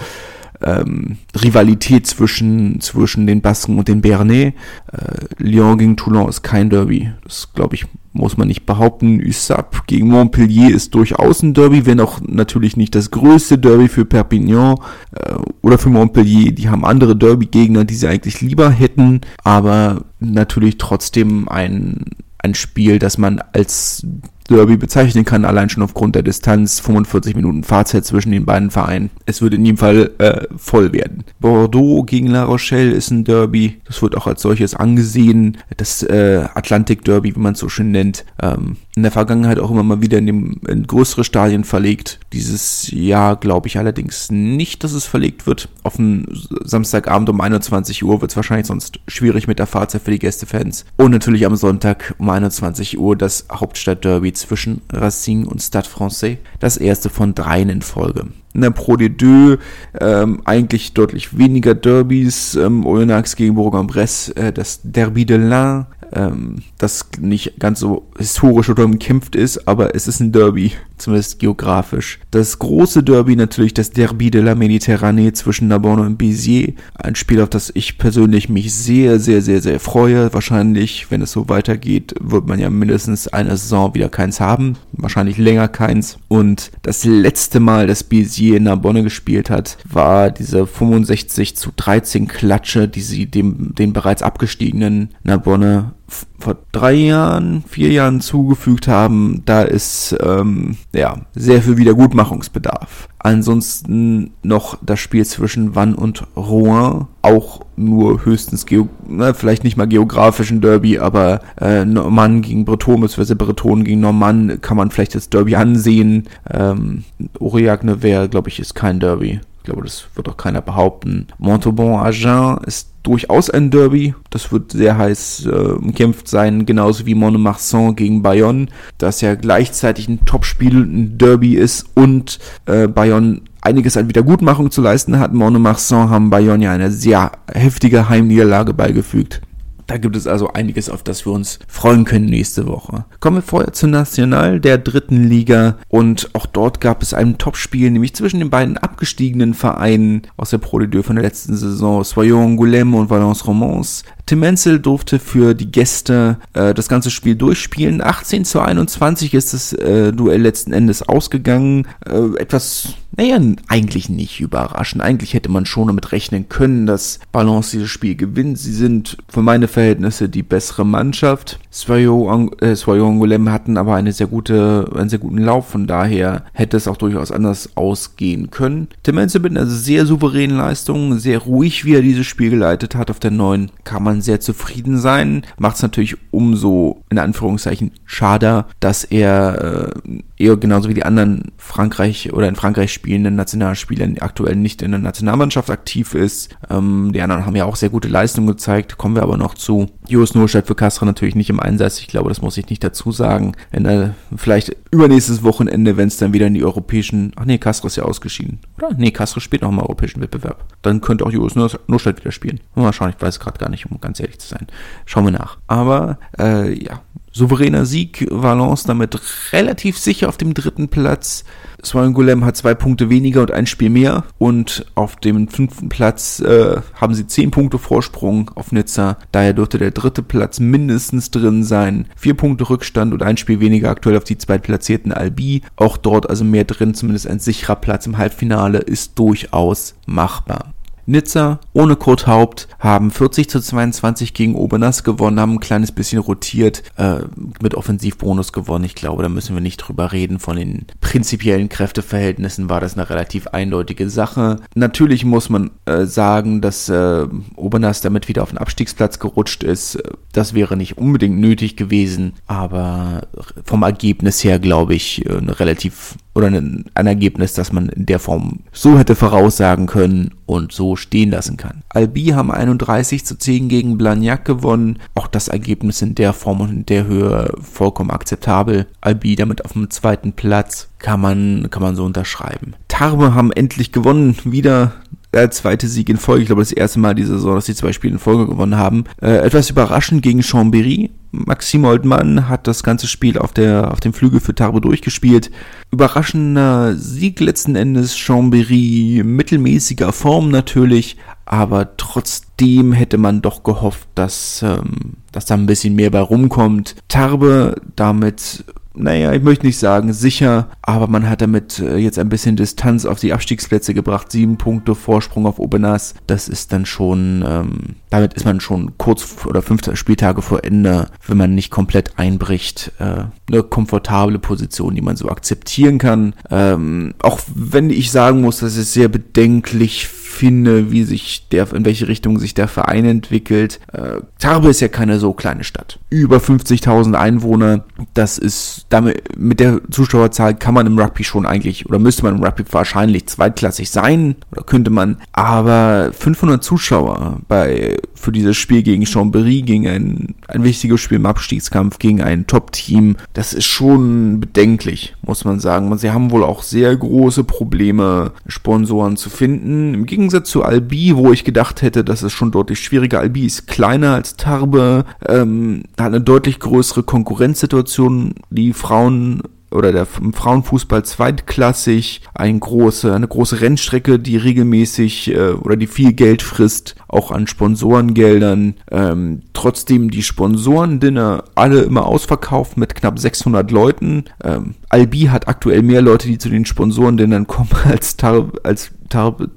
ähm, 0.63 1.17
Rivalität 1.41 2.07
zwischen, 2.07 2.79
zwischen 2.81 3.27
den 3.27 3.41
Basken 3.41 3.77
und 3.77 3.87
den 3.87 4.01
Bernais. 4.01 4.53
Äh, 4.91 5.25
Lyon 5.37 5.77
gegen 5.77 5.97
Toulon 5.97 6.29
ist 6.29 6.41
kein 6.43 6.69
Derby. 6.69 7.11
Das, 7.23 7.53
glaube 7.53 7.75
ich, 7.75 7.85
muss 8.13 8.37
man 8.37 8.47
nicht 8.47 8.65
behaupten. 8.65 9.21
USAP 9.21 9.87
gegen 9.87 10.07
Montpellier 10.07 10.73
ist 10.73 10.93
durchaus 10.95 11.41
ein 11.41 11.53
Derby, 11.53 11.85
wenn 11.85 11.99
auch 11.99 12.21
natürlich 12.21 12.77
nicht 12.77 12.95
das 12.95 13.11
größte 13.11 13.57
Derby 13.57 13.87
für 13.87 14.05
Perpignan 14.05 14.77
äh, 15.11 15.35
oder 15.61 15.77
für 15.77 15.89
Montpellier. 15.89 16.51
Die 16.51 16.69
haben 16.69 16.85
andere 16.85 17.15
Derby-Gegner, 17.15 17.85
die 17.85 17.95
sie 17.95 18.07
eigentlich 18.07 18.41
lieber 18.41 18.69
hätten, 18.69 19.21
aber 19.43 20.05
natürlich 20.19 20.77
trotzdem 20.77 21.49
ein, 21.49 22.05
ein 22.37 22.55
Spiel, 22.55 22.99
das 22.99 23.17
man 23.17 23.41
als 23.53 24.05
Derby 24.49 24.77
bezeichnen 24.77 25.25
kann, 25.25 25.45
allein 25.45 25.69
schon 25.69 25.83
aufgrund 25.83 26.15
der 26.15 26.23
Distanz, 26.23 26.79
45 26.79 27.35
Minuten 27.35 27.63
Fahrzeit 27.63 28.05
zwischen 28.05 28.31
den 28.31 28.45
beiden 28.45 28.71
Vereinen. 28.71 29.09
Es 29.25 29.41
würde 29.41 29.55
in 29.55 29.65
jedem 29.65 29.77
Fall 29.77 30.11
äh, 30.17 30.47
voll 30.57 30.93
werden. 30.93 31.23
Bordeaux 31.39 32.03
gegen 32.03 32.27
La 32.27 32.43
Rochelle 32.43 32.91
ist 32.91 33.11
ein 33.11 33.23
Derby, 33.23 33.81
das 33.85 34.01
wird 34.01 34.15
auch 34.17 34.27
als 34.27 34.41
solches 34.41 34.75
angesehen. 34.75 35.57
Das 35.77 36.03
äh, 36.03 36.45
Atlantik 36.53 37.03
Derby, 37.03 37.35
wie 37.35 37.39
man 37.39 37.53
es 37.53 37.59
so 37.59 37.69
schön 37.69 37.91
nennt, 37.91 38.25
ähm, 38.41 38.77
in 38.95 39.03
der 39.03 39.11
Vergangenheit 39.11 39.59
auch 39.59 39.71
immer 39.71 39.83
mal 39.83 40.01
wieder 40.01 40.19
in, 40.19 40.27
dem, 40.27 40.61
in 40.67 40.85
größere 40.85 41.23
Stadien 41.23 41.63
verlegt. 41.63 42.19
Dieses 42.31 42.91
Jahr 42.91 43.35
glaube 43.37 43.67
ich 43.67 43.77
allerdings 43.77 44.29
nicht, 44.29 44.83
dass 44.83 44.93
es 44.93 45.05
verlegt 45.05 45.47
wird. 45.47 45.69
Auf 45.81 45.95
den 45.95 46.27
Samstagabend 46.63 47.29
um 47.29 47.41
21 47.41 48.03
Uhr 48.03 48.21
wird 48.21 48.31
es 48.31 48.35
wahrscheinlich 48.35 48.67
sonst 48.67 48.99
schwierig 49.07 49.47
mit 49.47 49.57
der 49.57 49.67
Fahrzeit 49.67 50.03
für 50.03 50.11
die 50.11 50.19
Gästefans. 50.19 50.85
Und 50.97 51.11
natürlich 51.11 51.45
am 51.45 51.55
Sonntag 51.55 52.13
um 52.19 52.29
21 52.29 52.99
Uhr 52.99 53.15
das 53.15 53.47
Hauptstadtderby 53.51 54.32
zwischen 54.33 54.81
Racing 54.91 55.45
und 55.45 55.61
Stade 55.61 55.87
Francais. 55.87 56.37
Das 56.59 56.77
erste 56.77 57.09
von 57.09 57.35
dreien 57.35 57.69
in 57.69 57.81
Folge. 57.81 58.27
In 58.53 58.61
der 58.61 58.71
Pro 58.71 58.93
D2 58.93 59.57
ähm, 59.99 60.41
eigentlich 60.45 60.93
deutlich 60.93 61.37
weniger 61.37 61.73
Derbys. 61.73 62.55
Ähm, 62.55 62.85
Oyonnax 62.85 63.35
gegen 63.35 63.55
Bourg-en-Bresse, 63.55 64.35
äh, 64.35 64.53
das 64.53 64.81
Derby 64.83 65.25
de 65.25 65.37
l'Ain, 65.37 65.85
ähm, 66.15 66.57
das 66.77 67.07
nicht 67.19 67.59
ganz 67.59 67.79
so 67.79 68.07
historisch 68.17 68.69
oder 68.69 68.85
umkämpft 68.85 69.35
ist, 69.35 69.67
aber 69.67 69.95
es 69.95 70.07
ist 70.07 70.19
ein 70.19 70.31
Derby, 70.31 70.71
zumindest 70.97 71.39
geografisch. 71.39 72.19
Das 72.31 72.59
große 72.59 73.03
Derby 73.03 73.35
natürlich 73.35 73.73
das 73.73 73.91
Derby 73.91 74.31
de 74.31 74.41
la 74.41 74.53
Méditerranée 74.53 75.33
zwischen 75.33 75.67
Narbonne 75.67 76.01
und 76.03 76.17
Béziers. 76.17 76.73
Ein 76.95 77.15
Spiel, 77.15 77.41
auf 77.41 77.49
das 77.49 77.71
ich 77.73 77.97
persönlich 77.97 78.49
mich 78.49 78.73
sehr, 78.73 79.19
sehr, 79.19 79.41
sehr, 79.41 79.61
sehr 79.61 79.79
freue. 79.79 80.33
Wahrscheinlich, 80.33 81.11
wenn 81.11 81.21
es 81.21 81.31
so 81.31 81.49
weitergeht, 81.49 82.15
wird 82.19 82.47
man 82.47 82.59
ja 82.59 82.69
mindestens 82.69 83.27
eine 83.27 83.57
Saison 83.57 83.93
wieder 83.95 84.09
keins 84.09 84.39
haben. 84.39 84.77
Wahrscheinlich 84.93 85.37
länger 85.37 85.67
keins. 85.67 86.17
Und 86.27 86.71
das 86.81 87.03
letzte 87.03 87.59
Mal, 87.59 87.87
dass 87.87 88.03
Béziers 88.09 88.57
in 88.57 88.63
Narbonne 88.63 89.03
gespielt 89.03 89.49
hat, 89.49 89.77
war 89.89 90.31
diese 90.31 90.65
65 90.65 91.55
zu 91.55 91.71
13 91.75 92.27
Klatsche, 92.27 92.87
die 92.87 93.01
sie 93.01 93.25
dem, 93.25 93.75
den 93.75 93.93
bereits 93.93 94.21
abgestiegenen 94.21 95.09
Narbonne 95.23 95.93
vor 96.39 96.57
drei 96.71 96.93
Jahren, 96.93 97.63
vier 97.67 97.91
Jahren 97.91 98.21
zugefügt 98.21 98.87
haben, 98.87 99.43
da 99.45 99.61
ist 99.61 100.15
ähm, 100.21 100.77
ja 100.93 101.21
sehr 101.35 101.61
viel 101.61 101.77
Wiedergutmachungsbedarf. 101.77 103.07
Ansonsten 103.19 104.31
noch 104.43 104.77
das 104.81 104.99
Spiel 104.99 105.25
zwischen 105.25 105.75
Vannes 105.75 105.97
und 105.97 106.27
Rouen, 106.35 107.07
auch 107.21 107.61
nur 107.77 108.25
höchstens 108.25 108.65
geo 108.65 108.89
na, 109.07 109.33
vielleicht 109.33 109.63
nicht 109.63 109.77
mal 109.77 109.87
geografischen 109.87 110.59
Derby, 110.59 110.99
aber 110.99 111.39
äh, 111.59 111.85
Normann 111.85 112.41
gegen 112.41 112.65
Breton 112.65 112.99
bzw. 113.01 113.35
Breton 113.35 113.85
gegen 113.85 114.01
Normann 114.01 114.59
kann 114.61 114.77
man 114.77 114.91
vielleicht 114.91 115.15
das 115.15 115.29
Derby 115.29 115.55
ansehen. 115.55 116.27
Ähm, 116.51 117.05
Aurillac 117.39 117.83
Nevers, 117.83 118.29
glaube 118.29 118.49
ich, 118.49 118.59
ist 118.59 118.75
kein 118.75 118.99
Derby. 118.99 119.39
Ich 119.63 119.67
glaube, 119.67 119.83
das 119.83 120.07
wird 120.15 120.27
auch 120.27 120.35
keiner 120.35 120.59
behaupten. 120.59 121.27
Montauban-Agen 121.37 122.65
ist 122.65 122.89
durchaus 123.01 123.49
ein 123.49 123.71
Derby. 123.71 124.13
Das 124.29 124.51
wird 124.51 124.73
sehr 124.73 124.97
heiß 124.97 125.45
äh, 125.45 125.49
umkämpft 125.49 126.27
sein, 126.27 126.65
genauso 126.65 127.05
wie 127.05 127.15
Monomarsan 127.15 127.95
gegen 127.95 128.21
Bayonne, 128.21 128.65
das 128.97 129.21
ja 129.21 129.35
gleichzeitig 129.35 130.09
ein 130.09 130.25
Topspiel, 130.25 130.83
ein 130.83 131.17
Derby 131.17 131.55
ist 131.55 131.85
und 131.93 132.39
äh, 132.65 132.89
Bayonne 132.89 133.39
einiges 133.61 133.95
an 133.95 134.09
Wiedergutmachung 134.09 134.69
zu 134.69 134.81
leisten 134.81 135.17
hat. 135.17 135.33
Monomarsan 135.33 136.09
haben 136.09 136.29
Bayonne 136.29 136.65
ja 136.65 136.71
eine 136.73 136.91
sehr 136.91 137.31
heftige 137.47 138.09
Heimniederlage 138.09 138.73
beigefügt. 138.73 139.39
Da 139.87 139.97
gibt 139.97 140.15
es 140.15 140.27
also 140.27 140.53
einiges, 140.53 140.89
auf 140.89 141.03
das 141.03 141.25
wir 141.25 141.33
uns 141.33 141.59
freuen 141.67 142.05
können 142.05 142.25
nächste 142.25 142.67
Woche. 142.67 143.05
Kommen 143.19 143.37
wir 143.37 143.41
vorher 143.41 143.73
zu 143.73 143.87
National, 143.87 144.59
der 144.59 144.77
dritten 144.77 145.23
Liga. 145.23 145.77
Und 145.89 146.29
auch 146.33 146.45
dort 146.45 146.81
gab 146.81 147.01
es 147.01 147.13
ein 147.13 147.37
Topspiel, 147.37 147.91
nämlich 147.91 148.15
zwischen 148.15 148.39
den 148.39 148.49
beiden 148.49 148.77
abgestiegenen 148.77 149.53
Vereinen 149.53 150.23
aus 150.37 150.51
der 150.51 150.59
Pro 150.59 150.79
de 150.79 151.03
von 151.03 151.15
der 151.15 151.25
letzten 151.25 151.55
Saison, 151.55 152.03
Soyon 152.03 152.57
Angoulême 152.57 152.95
und 152.95 153.09
Valence 153.09 153.45
Romans. 153.45 154.03
Tim 154.25 154.39
Menzel 154.39 154.79
durfte 154.79 155.19
für 155.19 155.53
die 155.53 155.71
Gäste 155.71 156.37
äh, 156.53 156.73
das 156.73 156.87
ganze 156.87 157.11
Spiel 157.11 157.35
durchspielen. 157.35 158.01
18 158.01 158.45
zu 158.45 158.61
21 158.61 159.33
ist 159.33 159.53
das 159.53 159.73
äh, 159.73 160.13
Duell 160.13 160.41
letzten 160.41 160.71
Endes 160.71 161.01
ausgegangen. 161.03 161.87
Äh, 162.05 162.39
etwas, 162.39 162.93
naja, 163.15 163.39
eigentlich 163.67 164.07
nicht 164.09 164.39
überraschend. 164.39 165.03
Eigentlich 165.03 165.33
hätte 165.33 165.49
man 165.49 165.65
schon 165.65 165.87
damit 165.87 166.13
rechnen 166.13 166.47
können, 166.47 166.85
dass 166.85 167.19
Balance 167.33 167.71
dieses 167.71 167.89
Spiel 167.89 168.15
gewinnt. 168.15 168.57
Sie 168.57 168.71
sind 168.71 169.17
für 169.27 169.41
meine 169.41 169.67
Verhältnisse 169.67 170.29
die 170.29 170.43
bessere 170.43 170.85
Mannschaft. 170.85 171.59
Swayo 171.71 172.49
äh, 172.61 172.73
Angoulême 172.73 173.51
hatten 173.51 173.77
aber 173.77 173.95
eine 173.95 174.13
sehr 174.13 174.27
gute, 174.27 174.89
einen 174.95 175.09
sehr 175.09 175.19
guten 175.19 175.39
Lauf. 175.39 175.67
Von 175.67 175.85
daher 175.85 176.45
hätte 176.53 176.77
es 176.77 176.87
auch 176.87 176.97
durchaus 176.97 177.31
anders 177.31 177.71
ausgehen 177.75 178.51
können. 178.51 178.87
Tim 179.03 179.15
Menzel 179.15 179.41
mit 179.41 179.51
einer 179.51 179.67
sehr 179.67 180.05
souveränen 180.05 180.57
Leistung, 180.57 181.19
sehr 181.19 181.39
ruhig, 181.39 181.83
wie 181.83 181.95
er 181.95 182.01
dieses 182.01 182.25
Spiel 182.25 182.51
geleitet 182.51 182.95
hat 182.95 183.11
auf 183.11 183.19
der 183.19 183.31
neuen, 183.31 183.69
kann 183.83 184.03
man 184.03 184.12
man 184.13 184.21
sehr 184.21 184.39
zufrieden 184.39 184.97
sein. 184.97 185.45
Macht 185.57 185.77
es 185.77 185.81
natürlich 185.81 186.17
umso, 186.31 187.03
in 187.09 187.19
Anführungszeichen, 187.19 187.91
schade, 188.05 188.65
dass 188.79 189.03
er 189.03 189.91
äh, 190.07 190.21
eher 190.43 190.57
genauso 190.57 190.89
wie 190.89 190.93
die 190.93 191.05
anderen 191.05 191.51
Frankreich 191.57 192.33
oder 192.33 192.47
in 192.47 192.55
Frankreich 192.55 192.91
spielenden 192.91 193.35
Nationalspieler 193.35 194.07
aktuell 194.19 194.55
nicht 194.55 194.81
in 194.81 194.91
der 194.91 194.99
Nationalmannschaft 194.99 195.69
aktiv 195.69 196.13
ist. 196.13 196.55
Ähm, 196.69 197.11
die 197.13 197.21
anderen 197.21 197.45
haben 197.45 197.55
ja 197.55 197.65
auch 197.65 197.75
sehr 197.75 197.89
gute 197.89 198.09
Leistungen 198.09 198.47
gezeigt, 198.47 198.97
kommen 198.97 199.15
wir 199.15 199.23
aber 199.23 199.37
noch 199.37 199.55
zu. 199.55 199.87
Jos 200.07 200.35
Nurstadt 200.35 200.67
für 200.67 200.75
Castra 200.75 201.05
natürlich 201.05 201.35
nicht 201.35 201.49
im 201.49 201.59
Einsatz. 201.59 201.99
Ich 201.99 202.07
glaube, 202.07 202.29
das 202.29 202.41
muss 202.41 202.57
ich 202.57 202.69
nicht 202.69 202.83
dazu 202.83 203.11
sagen. 203.11 203.53
Wenn 203.71 203.85
er 203.85 204.15
vielleicht 204.35 204.75
übernächstes 204.91 205.43
Wochenende, 205.43 205.97
wenn 205.97 206.07
es 206.07 206.17
dann 206.17 206.33
wieder 206.33 206.47
in 206.47 206.53
die 206.53 206.63
europäischen, 206.63 207.31
ach 207.35 207.45
nee, 207.45 207.57
Castra 207.57 207.87
ist 207.87 207.95
ja 207.95 208.03
ausgeschieden, 208.03 208.59
oder? 208.77 208.91
Nee, 208.97 209.11
Castra 209.11 209.39
spielt 209.39 209.61
noch 209.61 209.69
im 209.69 209.79
europäischen 209.79 210.21
Wettbewerb. 210.21 210.65
Dann 210.81 211.01
könnte 211.01 211.25
auch 211.25 211.31
Jos 211.31 211.55
Nurstadt 211.55 212.19
wieder 212.19 212.31
spielen. 212.31 212.59
Mal 212.75 212.91
schauen, 212.91 213.13
ich 213.15 213.21
weiß 213.21 213.39
gerade 213.39 213.59
gar 213.59 213.69
nicht, 213.69 213.85
um 213.89 214.01
ganz 214.01 214.19
ehrlich 214.19 214.39
zu 214.39 214.47
sein. 214.47 214.67
Schauen 215.05 215.25
wir 215.25 215.31
nach. 215.31 215.57
Aber, 215.67 216.17
äh, 216.37 216.73
ja, 216.73 217.01
souveräner 217.33 217.85
Sieg, 217.85 218.27
Valence 218.29 218.85
damit 218.85 219.19
relativ 219.51 219.97
sicher 219.97 220.29
auf 220.29 220.37
dem 220.37 220.53
dritten 220.53 220.87
Platz. 220.87 221.43
Swangulem 221.83 222.45
hat 222.45 222.55
zwei 222.55 222.75
Punkte 222.75 223.09
weniger 223.09 223.41
und 223.41 223.51
ein 223.51 223.65
Spiel 223.65 223.89
mehr 223.89 224.23
und 224.37 224.85
auf 224.95 225.17
dem 225.17 225.49
fünften 225.49 225.89
Platz 225.89 226.39
äh, 226.39 226.77
haben 226.95 227.13
sie 227.13 227.27
zehn 227.27 227.51
Punkte 227.51 227.77
Vorsprung 227.77 228.51
auf 228.55 228.71
Nizza. 228.71 229.17
Daher 229.31 229.53
dürfte 229.53 229.79
der 229.79 229.91
dritte 229.91 230.23
Platz 230.23 230.59
mindestens 230.59 231.31
drin 231.31 231.63
sein. 231.63 232.07
Vier 232.15 232.35
Punkte 232.35 232.69
Rückstand 232.69 233.13
und 233.13 233.23
ein 233.23 233.35
Spiel 233.37 233.59
weniger 233.59 233.89
aktuell 233.89 234.15
auf 234.15 234.23
die 234.23 234.37
zweitplatzierten 234.37 235.11
Albi. 235.11 235.63
Auch 235.75 235.97
dort 235.97 236.29
also 236.29 236.45
mehr 236.45 236.63
drin, 236.63 236.93
zumindest 236.93 237.27
ein 237.27 237.39
sicherer 237.39 237.75
Platz 237.75 238.05
im 238.05 238.17
Halbfinale 238.17 238.77
ist 238.77 239.19
durchaus 239.19 239.95
machbar. 240.05 240.73
Nizza 241.05 241.59
ohne 241.73 241.95
Kurt 241.95 242.27
Haupt 242.27 242.67
haben 242.79 243.11
40 243.11 243.49
zu 243.49 243.59
22 243.59 244.33
gegen 244.33 244.55
Obernass 244.55 245.03
gewonnen, 245.03 245.39
haben 245.39 245.53
ein 245.53 245.59
kleines 245.59 245.91
bisschen 245.91 246.19
rotiert, 246.19 246.83
äh, 246.97 247.19
mit 247.61 247.75
Offensivbonus 247.75 248.53
gewonnen. 248.53 248.85
Ich 248.85 248.95
glaube, 248.95 249.23
da 249.23 249.29
müssen 249.29 249.55
wir 249.55 249.61
nicht 249.61 249.77
drüber 249.77 250.11
reden. 250.11 250.39
Von 250.39 250.57
den 250.57 250.85
prinzipiellen 251.01 251.69
Kräfteverhältnissen 251.69 252.69
war 252.69 252.79
das 252.79 252.93
eine 252.93 253.09
relativ 253.09 253.47
eindeutige 253.47 254.09
Sache. 254.09 254.57
Natürlich 254.75 255.25
muss 255.25 255.49
man 255.49 255.71
äh, 255.85 256.05
sagen, 256.05 256.61
dass 256.61 256.89
äh, 256.89 257.27
Obernass 257.55 258.01
damit 258.01 258.27
wieder 258.27 258.43
auf 258.43 258.49
den 258.49 258.57
Abstiegsplatz 258.57 259.19
gerutscht 259.19 259.63
ist. 259.63 260.01
Das 260.31 260.53
wäre 260.53 260.77
nicht 260.77 260.97
unbedingt 260.97 261.39
nötig 261.39 261.75
gewesen, 261.75 262.33
aber 262.47 263.27
vom 263.65 263.83
Ergebnis 263.83 264.43
her 264.43 264.59
glaube 264.59 264.95
ich 264.95 265.25
äh, 265.25 265.37
eine 265.37 265.59
relativ 265.59 266.15
oder 266.35 266.47
ein, 266.47 266.85
ein 266.93 267.07
Ergebnis, 267.07 267.53
das 267.53 267.71
man 267.71 267.89
in 267.89 268.05
der 268.05 268.19
Form 268.19 268.59
so 268.71 268.97
hätte 268.97 269.15
voraussagen 269.15 269.85
können 269.85 270.31
und 270.45 270.71
so 270.71 270.95
stehen 270.95 271.31
lassen 271.31 271.57
kann. 271.57 271.83
Albi 271.89 272.27
haben 272.27 272.51
31 272.51 273.25
zu 273.25 273.37
10 273.37 273.69
gegen 273.69 273.97
Blagnac 273.97 274.45
gewonnen. 274.45 274.99
Auch 275.15 275.27
das 275.27 275.47
Ergebnis 275.47 276.01
in 276.01 276.15
der 276.15 276.33
Form 276.33 276.61
und 276.61 276.69
in 276.69 276.85
der 276.85 277.05
Höhe 277.05 277.53
vollkommen 277.61 278.11
akzeptabel. 278.11 278.87
Albi 279.01 279.35
damit 279.35 279.63
auf 279.65 279.73
dem 279.73 279.89
zweiten 279.89 280.33
Platz 280.33 280.89
kann 280.99 281.21
man, 281.21 281.67
kann 281.69 281.83
man 281.83 281.95
so 281.95 282.03
unterschreiben. 282.05 282.73
Tarbe 282.87 283.33
haben 283.33 283.51
endlich 283.51 283.91
gewonnen. 283.91 284.35
Wieder 284.43 284.93
der 285.33 285.51
zweite 285.51 285.87
Sieg 285.87 286.09
in 286.09 286.17
Folge. 286.17 286.43
Ich 286.43 286.47
glaube, 286.47 286.61
das 286.61 286.71
erste 286.71 286.99
Mal 286.99 287.15
diese 287.15 287.33
Saison, 287.33 287.55
dass 287.55 287.65
sie 287.65 287.75
zwei 287.75 287.91
Spiele 287.91 288.13
in 288.13 288.19
Folge 288.19 288.47
gewonnen 288.47 288.77
haben. 288.77 289.05
Äh, 289.21 289.37
etwas 289.37 289.69
überraschend 289.69 290.21
gegen 290.21 290.41
Chambéry. 290.41 291.09
Maxime 291.33 291.87
Oldmann 291.87 292.47
hat 292.47 292.67
das 292.67 292.83
ganze 292.83 293.07
Spiel 293.07 293.39
auf, 293.39 293.53
der, 293.53 293.91
auf 293.91 293.99
dem 293.99 294.13
Flügel 294.13 294.39
für 294.39 294.53
Tarbe 294.53 294.81
durchgespielt. 294.81 295.49
Überraschender 295.91 296.95
Sieg 296.95 297.39
letzten 297.39 297.75
Endes. 297.75 298.15
Chambéry 298.15 299.23
mittelmäßiger 299.23 300.13
Form 300.13 300.49
natürlich, 300.49 301.17
aber 301.45 301.97
trotzdem 301.97 302.93
hätte 302.93 303.17
man 303.17 303.41
doch 303.41 303.63
gehofft, 303.63 304.07
dass, 304.13 304.61
ähm, 304.61 305.17
dass 305.31 305.45
da 305.45 305.55
ein 305.55 305.65
bisschen 305.65 305.95
mehr 305.95 306.11
bei 306.11 306.21
rumkommt. 306.21 306.95
Tarbe 307.07 307.81
damit 307.95 308.63
naja, 308.95 309.33
ich 309.33 309.41
möchte 309.41 309.65
nicht 309.65 309.79
sagen 309.79 310.13
sicher, 310.13 310.69
aber 310.81 311.07
man 311.07 311.27
hat 311.27 311.41
damit 311.41 311.79
äh, 311.79 311.97
jetzt 311.97 312.19
ein 312.19 312.29
bisschen 312.29 312.55
Distanz 312.55 313.05
auf 313.05 313.19
die 313.19 313.33
Abstiegsplätze 313.33 313.93
gebracht. 313.93 314.31
Sieben 314.31 314.57
Punkte 314.57 314.93
Vorsprung 314.93 315.47
auf 315.47 315.59
Obenas. 315.59 316.13
Das 316.27 316.47
ist 316.47 316.71
dann 316.71 316.85
schon, 316.85 317.43
ähm, 317.47 317.95
damit 318.13 318.35
ist 318.35 318.45
man 318.45 318.59
schon 318.59 318.95
kurz 318.99 319.43
oder 319.47 319.63
fünf 319.63 319.81
Spieltage 319.95 320.43
vor 320.43 320.63
Ende, 320.63 321.07
wenn 321.25 321.35
man 321.35 321.55
nicht 321.55 321.71
komplett 321.71 322.19
einbricht, 322.19 322.91
äh, 322.99 323.23
eine 323.47 323.63
komfortable 323.63 324.37
Position, 324.37 324.93
die 324.93 325.01
man 325.01 325.15
so 325.15 325.29
akzeptieren 325.29 325.97
kann. 325.97 326.35
Ähm, 326.51 327.15
auch 327.23 327.39
wenn 327.55 327.89
ich 327.89 328.11
sagen 328.11 328.41
muss, 328.41 328.59
dass 328.59 328.77
es 328.77 328.93
sehr 328.93 329.07
bedenklich 329.07 330.07
finde, 330.33 330.91
wie 330.91 331.03
sich 331.03 331.47
der, 331.49 331.71
in 331.73 331.85
welche 331.85 332.07
Richtung 332.07 332.39
sich 332.39 332.53
der 332.53 332.67
Verein 332.67 333.05
entwickelt. 333.05 333.79
Äh, 333.93 334.21
Tarbe 334.39 334.69
ist 334.69 334.81
ja 334.81 334.87
keine 334.87 335.19
so 335.19 335.33
kleine 335.33 335.63
Stadt. 335.63 335.99
Über 336.09 336.37
50.000 336.37 337.13
Einwohner. 337.13 337.85
Das 338.13 338.37
ist, 338.39 338.87
damit, 338.89 339.37
mit 339.37 339.59
der 339.59 339.81
Zuschauerzahl 339.91 340.55
kann 340.55 340.73
man 340.73 340.87
im 340.87 340.97
Rugby 340.99 341.23
schon 341.23 341.45
eigentlich, 341.45 341.85
oder 341.85 341.99
müsste 341.99 342.23
man 342.23 342.35
im 342.35 342.43
Rugby 342.43 342.63
wahrscheinlich 342.71 343.27
zweitklassig 343.27 343.89
sein, 343.91 344.35
oder 344.51 344.63
könnte 344.63 344.89
man. 344.89 345.17
Aber 345.31 346.11
500 346.13 346.63
Zuschauer 346.63 347.39
bei, 347.47 347.97
für 348.13 348.31
dieses 348.31 348.55
Spiel 348.57 348.83
gegen 348.83 349.03
Chambéry, 349.03 349.63
gegen 349.63 349.87
ein, 349.87 350.35
ein 350.47 350.63
wichtiges 350.63 351.01
Spiel 351.01 351.17
im 351.17 351.25
Abstiegskampf, 351.25 351.99
gegen 351.99 352.21
ein 352.21 352.47
Top-Team, 352.47 353.17
das 353.33 353.53
ist 353.53 353.65
schon 353.65 354.39
bedenklich, 354.39 355.15
muss 355.21 355.45
man 355.45 355.59
sagen. 355.59 355.95
Sie 355.97 356.11
haben 356.11 356.31
wohl 356.31 356.43
auch 356.43 356.63
sehr 356.63 356.95
große 356.95 357.43
Probleme, 357.43 358.31
Sponsoren 358.47 359.17
zu 359.17 359.29
finden. 359.29 359.93
Im 359.93 360.05
Gegensatz 360.05 360.49
zu 360.49 360.63
Albi, 360.63 361.15
wo 361.15 361.31
ich 361.31 361.43
gedacht 361.43 361.81
hätte, 361.81 362.03
das 362.03 362.23
ist 362.23 362.33
schon 362.33 362.51
deutlich 362.51 362.79
schwieriger. 362.79 363.19
Albi 363.19 363.45
ist 363.45 363.67
kleiner 363.67 364.13
als 364.13 364.37
Tarbe, 364.37 365.05
ähm, 365.27 365.83
hat 365.97 366.07
eine 366.07 366.21
deutlich 366.21 366.59
größere 366.59 367.03
Konkurrenzsituation. 367.03 368.35
Die 368.49 368.73
Frauen 368.73 369.41
oder 369.73 369.91
der 369.91 370.05
Frauenfußball 370.05 371.03
zweitklassig, 371.03 372.21
ein 372.33 372.59
große, 372.59 373.13
eine 373.13 373.27
große 373.27 373.61
Rennstrecke, 373.61 374.19
die 374.19 374.37
regelmäßig 374.37 375.31
äh, 375.31 375.51
oder 375.51 375.75
die 375.75 375.87
viel 375.87 376.13
Geld 376.13 376.41
frisst, 376.41 376.95
auch 377.07 377.31
an 377.31 377.47
Sponsorengeldern. 377.47 378.75
Ähm, 378.91 379.41
trotzdem 379.53 380.11
die 380.11 380.23
Sponsorendinner 380.23 381.45
alle 381.55 381.81
immer 381.81 382.05
ausverkauft 382.05 382.77
mit 382.77 382.95
knapp 382.95 383.19
600 383.19 383.71
Leuten. 383.71 384.25
Ähm, 384.43 384.75
Albi 384.89 385.21
hat 385.23 385.47
aktuell 385.47 385.81
mehr 385.81 386.01
Leute, 386.01 386.27
die 386.27 386.37
zu 386.37 386.49
den 386.49 386.65
Sponsorendinnern 386.65 387.47
kommen 387.47 387.69
als, 387.85 388.17
als 388.63 388.91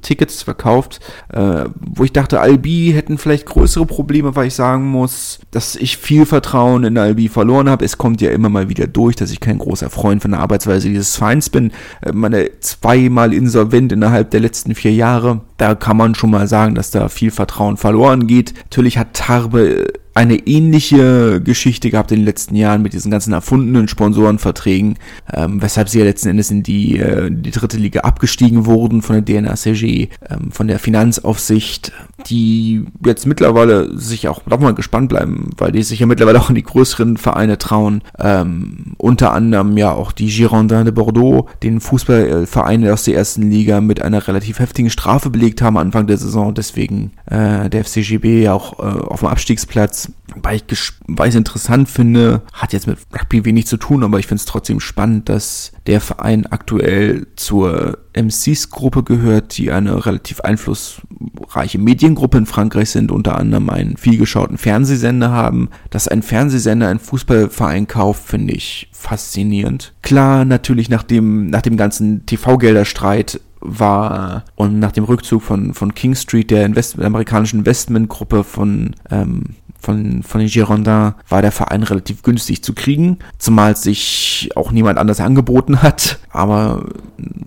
Tickets 0.03 0.43
verkauft, 0.43 1.01
äh, 1.33 1.65
wo 1.79 2.05
ich 2.05 2.13
dachte, 2.13 2.41
Albi 2.41 2.93
hätten 2.95 3.19
vielleicht 3.19 3.47
größere 3.47 3.87
Probleme, 3.87 4.37
weil 4.37 4.49
ich 4.49 4.55
sagen 4.55 4.87
muss, 4.87 5.41
dass 5.51 5.77
ich 5.77 5.97
viel 5.97 6.27
Vertrauen 6.27 6.85
in 6.85 6.99
Albi 6.99 7.29
verloren 7.29 7.69
habe. 7.69 7.85
Es 7.85 7.99
kommt 7.99 8.21
ja 8.21 8.31
immer 8.31 8.49
mal 8.49 8.69
wieder 8.69 8.87
durch, 8.87 9.17
dass 9.17 9.31
ich 9.31 9.41
kein 9.41 9.59
großer 9.59 9.91
Freund 9.91 10.23
von 10.23 10.33
der 10.33 10.41
Arbeitsweise 10.41 10.89
dieses 10.89 11.17
Vereins 11.17 11.51
bin. 11.51 11.73
Äh, 12.03 12.13
meine 12.13 12.61
zweimal 12.61 13.33
insolvent 13.33 13.93
innerhalb 13.93 14.31
der 14.31 14.41
letzten 14.41 14.75
vier 14.75 14.93
Jahre. 14.93 15.41
Da 15.57 15.75
kann 15.75 15.97
man 15.97 16.15
schon 16.15 16.31
mal 16.31 16.47
sagen, 16.47 16.75
dass 16.75 16.91
da 16.91 17.09
viel 17.09 17.31
Vertrauen 17.31 17.77
verloren 17.77 18.27
geht. 18.27 18.55
Natürlich 18.65 18.99
hat 18.99 19.15
Tarbe 19.15 19.87
eine 20.17 20.47
ähnliche 20.47 21.43
Geschichte 21.43 21.91
gehabt 21.91 22.11
in 22.11 22.21
den 22.21 22.25
letzten 22.25 22.57
Jahren 22.57 22.81
mit 22.81 22.95
diesen 22.95 23.11
ganzen 23.11 23.35
erfundenen 23.35 23.87
Sponsorenverträgen, 23.87 24.99
ähm, 25.31 25.61
weshalb 25.61 25.91
sie 25.91 25.99
ja 25.99 26.07
letzten 26.07 26.31
Endes 26.31 26.51
in 26.51 26.63
die, 26.63 26.99
äh, 26.99 27.31
die 27.31 27.51
dritte 27.51 27.77
Liga 27.77 28.01
abgestiegen 28.01 28.65
wurden 28.65 29.03
von 29.03 29.23
der 29.23 29.43
DNACG, 29.43 30.09
ähm, 30.31 30.53
von 30.53 30.69
der 30.69 30.79
Finanzaufsicht, 30.79 31.93
die 32.31 32.87
jetzt 33.05 33.27
mittlerweile 33.27 33.99
sich 33.99 34.27
auch 34.29 34.47
nochmal 34.47 34.73
gespannt 34.73 35.11
bleiben, 35.11 35.51
weil 35.59 35.71
die 35.73 35.83
sich 35.83 36.01
ja 36.01 36.07
mittlerweile 36.07 36.41
auch 36.41 36.49
in 36.49 36.55
die 36.55 36.63
größeren 36.63 37.19
Vereine 37.19 37.59
trauen. 37.59 38.01
Ähm, 38.19 38.95
unter 38.97 39.35
anderem 39.35 39.77
ja 39.77 39.93
auch 39.93 40.13
die 40.13 40.29
Girondins 40.29 40.85
de 40.85 40.93
Bordeaux, 40.95 41.47
den 41.63 41.79
Fußballverein 41.79 42.89
aus 42.89 43.05
der 43.05 43.17
ersten 43.17 43.51
Liga 43.51 43.83
mit 43.83 44.01
einer 44.01 44.27
relativ 44.27 44.61
heftigen 44.61 44.89
Strafe 44.89 45.29
belegt 45.29 45.61
haben 45.61 45.77
Anfang 45.77 46.07
der 46.07 46.17
Saison, 46.17 46.55
deswegen 46.55 47.13
äh, 47.27 47.69
der 47.69 47.85
FCGB 47.85 48.43
ja 48.45 48.55
auch 48.55 48.79
äh, 48.79 48.83
auf 48.83 49.21
dem 49.21 49.29
Abstiegsplatz 49.29 50.06
weil 50.42 50.61
ich, 50.69 50.92
weil 51.07 51.29
ich 51.29 51.35
es 51.35 51.38
interessant 51.38 51.88
finde, 51.88 52.42
hat 52.53 52.73
jetzt 52.73 52.87
mit 52.87 52.99
Rugby 53.14 53.45
wenig 53.45 53.66
zu 53.66 53.77
tun, 53.77 54.05
aber 54.05 54.19
ich 54.19 54.27
finde 54.27 54.40
es 54.40 54.47
trotzdem 54.47 54.81
spannend, 54.81 55.29
dass 55.29 55.73
der 55.87 56.01
Verein 56.01 56.47
aktuell 56.47 57.27
zur 57.37 57.99
MCs-Gruppe 58.14 59.03
gehört, 59.03 59.57
die 59.57 59.71
eine 59.71 60.05
relativ 60.07 60.40
einflussreiche 60.40 61.79
Mediengruppe 61.79 62.38
in 62.38 62.47
Frankreich 62.47 62.90
sind, 62.90 63.11
unter 63.11 63.37
anderem 63.38 63.71
einen 63.71 63.97
vielgeschauten 63.97 64.59
Fernsehsender 64.59 65.31
haben. 65.31 65.71
Dass 65.90 66.09
ein 66.09 66.23
Fernsehsender 66.23 66.88
einen 66.88 66.99
Fußballverein 66.99 67.87
kauft, 67.87 68.27
finde 68.27 68.55
ich 68.55 68.88
faszinierend. 68.92 69.95
Klar, 70.03 70.45
natürlich 70.45 70.88
nach 70.88 71.03
dem, 71.03 71.49
nach 71.49 71.62
dem 71.62 71.77
ganzen 71.77 72.27
TV-Gelderstreit 72.27 73.40
war 73.67 74.45
und 74.55 74.79
nach 74.79 74.93
dem 74.93 75.05
Rückzug 75.05 75.43
von, 75.43 75.75
von 75.75 75.95
King 75.95 76.15
Street, 76.15 76.51
der, 76.51 76.65
Invest 76.65 76.99
der 76.99 77.07
amerikanischen 77.07 77.61
Investmentgruppe 77.61 78.45
von 78.45 78.95
ähm, 79.11 79.57
von, 79.79 80.23
von 80.25 80.41
den 80.41 80.51
Girondins 80.51 81.15
war 81.29 81.43
der 81.43 81.53
Verein 81.53 81.85
relativ 81.85 82.23
günstig 82.23 82.63
zu 82.63 82.75
kriegen, 82.75 83.19
zumal 83.39 83.77
sich 83.77 84.51
auch 84.57 84.73
niemand 84.73 84.99
anders 84.99 85.21
angeboten 85.21 85.81
hat. 85.83 86.19
Aber 86.31 86.87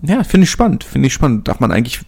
ja, 0.02 0.24
finde 0.24 0.44
ich 0.44 0.50
spannend, 0.50 0.84
finde 0.84 1.08
ich 1.08 1.12
spannend. 1.12 1.48
Darf 1.48 1.60
man 1.60 1.70
eigentlich 1.70 2.00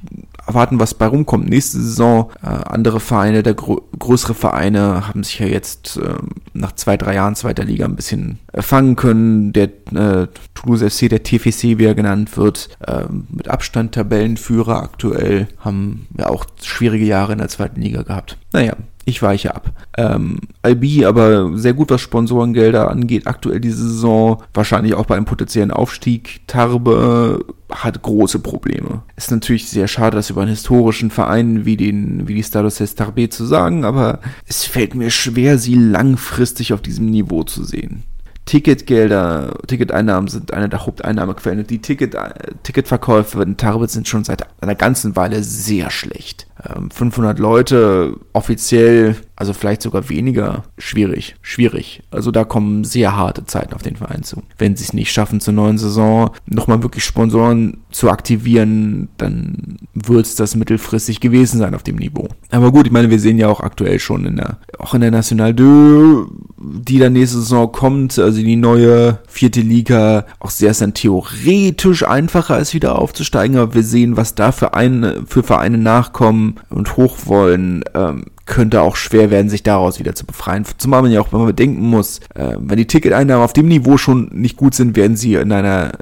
erwarten, 0.46 0.81
was 0.81 0.94
bei 0.94 1.07
rumkommt. 1.07 1.48
Nächste 1.48 1.81
Saison 1.81 2.31
äh, 2.42 2.46
andere 2.46 3.00
Vereine, 3.00 3.42
der 3.42 3.55
grö 3.55 3.76
größere 3.98 4.35
Vereine 4.35 5.07
haben 5.07 5.22
sich 5.22 5.38
ja 5.38 5.46
jetzt 5.46 5.96
äh, 5.96 6.14
nach 6.55 6.72
zwei, 6.72 6.96
drei 6.96 7.14
Jahren 7.14 7.37
zweiter 7.37 7.64
Liga 7.64 7.85
ein 7.85 7.96
bisschen 7.96 8.40
fangen 8.52 8.96
können. 8.96 9.52
Der 9.52 9.68
äh, 9.94 10.26
Toulouse 10.55 10.83
FC, 10.83 11.09
der 11.09 11.22
TFC, 11.22 11.78
wie 11.78 11.85
er 11.85 11.94
genannt 11.94 12.37
wird, 12.37 12.70
äh, 12.87 13.05
mit 13.31 13.48
Abstand 13.48 13.94
Tabellenführer 13.94 14.83
aktuell, 14.83 15.48
haben 15.59 16.07
ja 16.18 16.28
auch 16.28 16.46
schwierige 16.62 17.05
Jahre 17.05 17.33
in 17.33 17.38
der 17.38 17.48
zweiten 17.48 17.81
Liga 17.81 18.02
gehabt. 18.02 18.38
Naja, 18.52 18.74
ich 19.04 19.22
weiche 19.22 19.54
ab. 19.54 19.72
Ähm, 19.96 20.38
Albi 20.62 21.04
aber 21.04 21.56
sehr 21.56 21.74
gut, 21.74 21.90
was 21.90 22.00
Sponsorengelder 22.00 22.90
angeht. 22.90 23.26
Aktuell 23.26 23.60
diese 23.60 23.88
Saison, 23.88 24.42
wahrscheinlich 24.54 24.94
auch 24.94 25.06
bei 25.06 25.16
einem 25.16 25.24
potenziellen 25.24 25.70
Aufstieg. 25.70 26.40
Tarbe 26.46 27.44
hat 27.70 28.02
große 28.02 28.38
Probleme. 28.38 29.02
Ist 29.16 29.30
natürlich 29.30 29.68
sehr 29.68 29.88
schade, 29.88 30.16
das 30.16 30.30
über 30.30 30.42
einen 30.42 30.50
historischen 30.50 31.10
Verein 31.10 31.64
wie 31.64 31.76
den, 31.76 32.28
wie 32.28 32.34
die 32.34 32.42
Stados 32.42 32.76
Tarbe 32.94 33.28
zu 33.28 33.44
sagen, 33.44 33.84
aber 33.84 34.20
es 34.46 34.64
fällt 34.64 34.94
mir 34.94 35.10
schwer, 35.10 35.58
sie 35.58 35.74
langfristig 35.74 36.72
auf 36.72 36.82
diesem 36.82 37.06
Niveau 37.06 37.42
zu 37.42 37.64
sehen. 37.64 38.04
Ticketgelder, 38.44 39.56
Ticketeinnahmen 39.68 40.28
sind 40.28 40.52
eine 40.52 40.68
der 40.68 40.84
Haupteinnahmequellen. 40.84 41.66
Die 41.66 41.80
Ticket, 41.80 42.14
äh, 42.14 42.32
Ticketverkäufe 42.64 43.40
in 43.42 43.56
Tarbet 43.56 43.90
sind 43.90 44.08
schon 44.08 44.24
seit 44.24 44.44
einer 44.60 44.74
ganzen 44.74 45.14
Weile 45.14 45.42
sehr 45.44 45.90
schlecht. 45.90 46.48
500 46.90 47.38
ähm, 47.38 47.42
Leute 47.42 48.16
offiziell, 48.33 49.16
also 49.37 49.53
vielleicht 49.53 49.83
sogar 49.83 50.09
weniger, 50.09 50.64
schwierig, 50.79 51.35
schwierig. 51.42 52.03
Also 52.11 52.31
da 52.31 52.44
kommen 52.44 52.85
sehr 52.85 53.16
harte 53.16 53.44
Zeiten 53.46 53.75
auf 53.75 53.83
den 53.83 53.96
Verein 53.96 54.22
zu. 54.22 54.42
Wenn 54.59 54.77
sie 54.77 54.85
es 54.85 54.92
nicht 54.92 55.12
schaffen, 55.12 55.40
zur 55.40 55.55
neuen 55.55 55.79
Saison 55.79 56.31
nochmal 56.46 56.83
wirklich 56.83 57.05
Sponsoren 57.05 57.79
zu 57.90 58.11
aktivieren, 58.11 59.09
dann 59.16 59.79
wird 59.94 60.27
es 60.27 60.35
das 60.35 60.55
mittelfristig 60.55 61.20
gewesen 61.20 61.59
sein 61.59 61.75
auf 61.75 61.83
dem 61.83 61.96
Niveau. 61.96 62.29
Aber 62.51 62.70
gut, 62.70 62.87
ich 62.87 62.92
meine, 62.92 63.11
wir 63.11 63.18
sehen 63.18 63.38
ja 63.38 63.48
auch 63.48 63.61
aktuell 63.61 63.98
schon 63.98 64.25
in 64.25 64.37
der, 64.37 64.59
auch 64.79 64.94
in 64.94 65.01
der 65.01 65.11
National 65.11 65.55
2, 65.55 66.27
die 66.59 66.98
dann 66.98 67.14
nächste 67.14 67.38
Saison 67.38 67.72
kommt, 67.72 68.18
also 68.18 68.40
die 68.40 68.57
neue 68.57 69.18
vierte 69.27 69.61
Liga, 69.61 70.27
auch 70.38 70.51
sehr 70.51 70.72
dann 70.83 70.94
theoretisch 70.94 72.03
einfacher 72.07 72.59
ist 72.59 72.75
wieder 72.75 72.98
aufzusteigen, 72.98 73.57
aber 73.57 73.75
wir 73.75 73.83
sehen, 73.83 74.16
was 74.16 74.35
da 74.35 74.53
für, 74.53 74.75
ein, 74.75 75.25
für 75.27 75.42
Vereine 75.42 75.79
nachkommen 75.79 76.51
und 76.70 76.96
hoch 76.96 77.18
wollen, 77.24 77.84
ähm, 77.94 78.24
könnte 78.46 78.82
auch 78.82 78.96
schwer 78.96 79.30
werden, 79.30 79.48
sich 79.48 79.62
daraus 79.62 79.98
wieder 79.98 80.14
zu 80.14 80.26
befreien. 80.26 80.64
Zumal 80.78 81.02
man 81.02 81.12
ja 81.12 81.20
auch 81.20 81.32
immer 81.32 81.46
bedenken 81.46 81.82
muss, 81.88 82.20
äh, 82.34 82.56
wenn 82.58 82.76
die 82.76 82.86
Ticketeinnahmen 82.86 83.44
auf 83.44 83.52
dem 83.52 83.68
Niveau 83.68 83.96
schon 83.96 84.28
nicht 84.32 84.56
gut 84.56 84.74
sind, 84.74 84.96
werden 84.96 85.16
sie 85.16 85.34
in 85.34 85.52
einer 85.52 85.92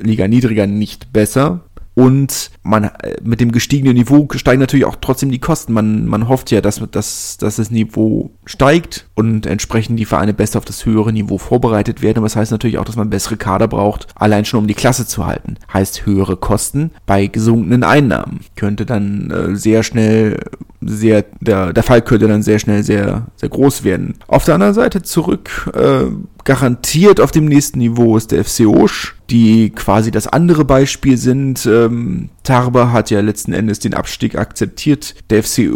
Liga 0.00 0.26
niedriger 0.26 0.66
nicht 0.66 1.12
besser 1.12 1.60
und 2.00 2.50
man 2.62 2.84
äh, 2.84 3.16
mit 3.22 3.40
dem 3.40 3.52
gestiegenen 3.52 3.92
Niveau 3.92 4.26
steigen 4.34 4.58
natürlich 4.58 4.86
auch 4.86 4.96
trotzdem 5.02 5.30
die 5.30 5.38
Kosten. 5.38 5.74
Man, 5.74 6.06
man 6.06 6.28
hofft 6.28 6.50
ja, 6.50 6.62
dass, 6.62 6.80
dass, 6.92 7.36
dass 7.36 7.56
das 7.56 7.70
Niveau 7.70 8.30
steigt 8.46 9.06
und 9.14 9.44
entsprechend 9.44 9.98
die 9.98 10.06
Vereine 10.06 10.32
besser 10.32 10.60
auf 10.60 10.64
das 10.64 10.86
höhere 10.86 11.12
Niveau 11.12 11.36
vorbereitet 11.36 12.00
werden. 12.00 12.16
Aber 12.16 12.24
das 12.24 12.36
heißt 12.36 12.52
natürlich 12.52 12.78
auch, 12.78 12.86
dass 12.86 12.96
man 12.96 13.10
bessere 13.10 13.36
Kader 13.36 13.68
braucht, 13.68 14.06
allein 14.14 14.46
schon 14.46 14.60
um 14.60 14.66
die 14.66 14.72
Klasse 14.72 15.06
zu 15.06 15.26
halten. 15.26 15.56
Heißt 15.74 16.06
höhere 16.06 16.38
Kosten 16.38 16.92
bei 17.04 17.26
gesunkenen 17.26 17.84
Einnahmen. 17.84 18.40
Könnte 18.56 18.86
dann 18.86 19.30
äh, 19.30 19.56
sehr 19.56 19.82
schnell 19.82 20.40
sehr, 20.80 21.24
der, 21.40 21.72
der 21.72 21.82
Fall 21.82 22.02
könnte 22.02 22.26
dann 22.26 22.42
sehr 22.42 22.58
schnell 22.58 22.82
sehr, 22.82 23.26
sehr 23.36 23.48
groß 23.48 23.84
werden. 23.84 24.14
Auf 24.26 24.44
der 24.44 24.54
anderen 24.54 24.74
Seite 24.74 25.02
zurück, 25.02 25.70
äh, 25.74 26.10
garantiert 26.44 27.20
auf 27.20 27.30
dem 27.30 27.44
nächsten 27.44 27.78
Niveau 27.78 28.16
ist 28.16 28.32
der 28.32 28.44
FC 28.44 28.66
Osch, 28.66 29.16
die 29.28 29.70
quasi 29.70 30.10
das 30.10 30.26
andere 30.26 30.64
Beispiel 30.64 31.16
sind. 31.16 31.66
Ähm, 31.66 32.30
Tarber 32.42 32.92
hat 32.92 33.10
ja 33.10 33.20
letzten 33.20 33.52
Endes 33.52 33.78
den 33.78 33.94
Abstieg 33.94 34.36
akzeptiert. 34.36 35.14
Der 35.30 35.42
FC 35.42 35.70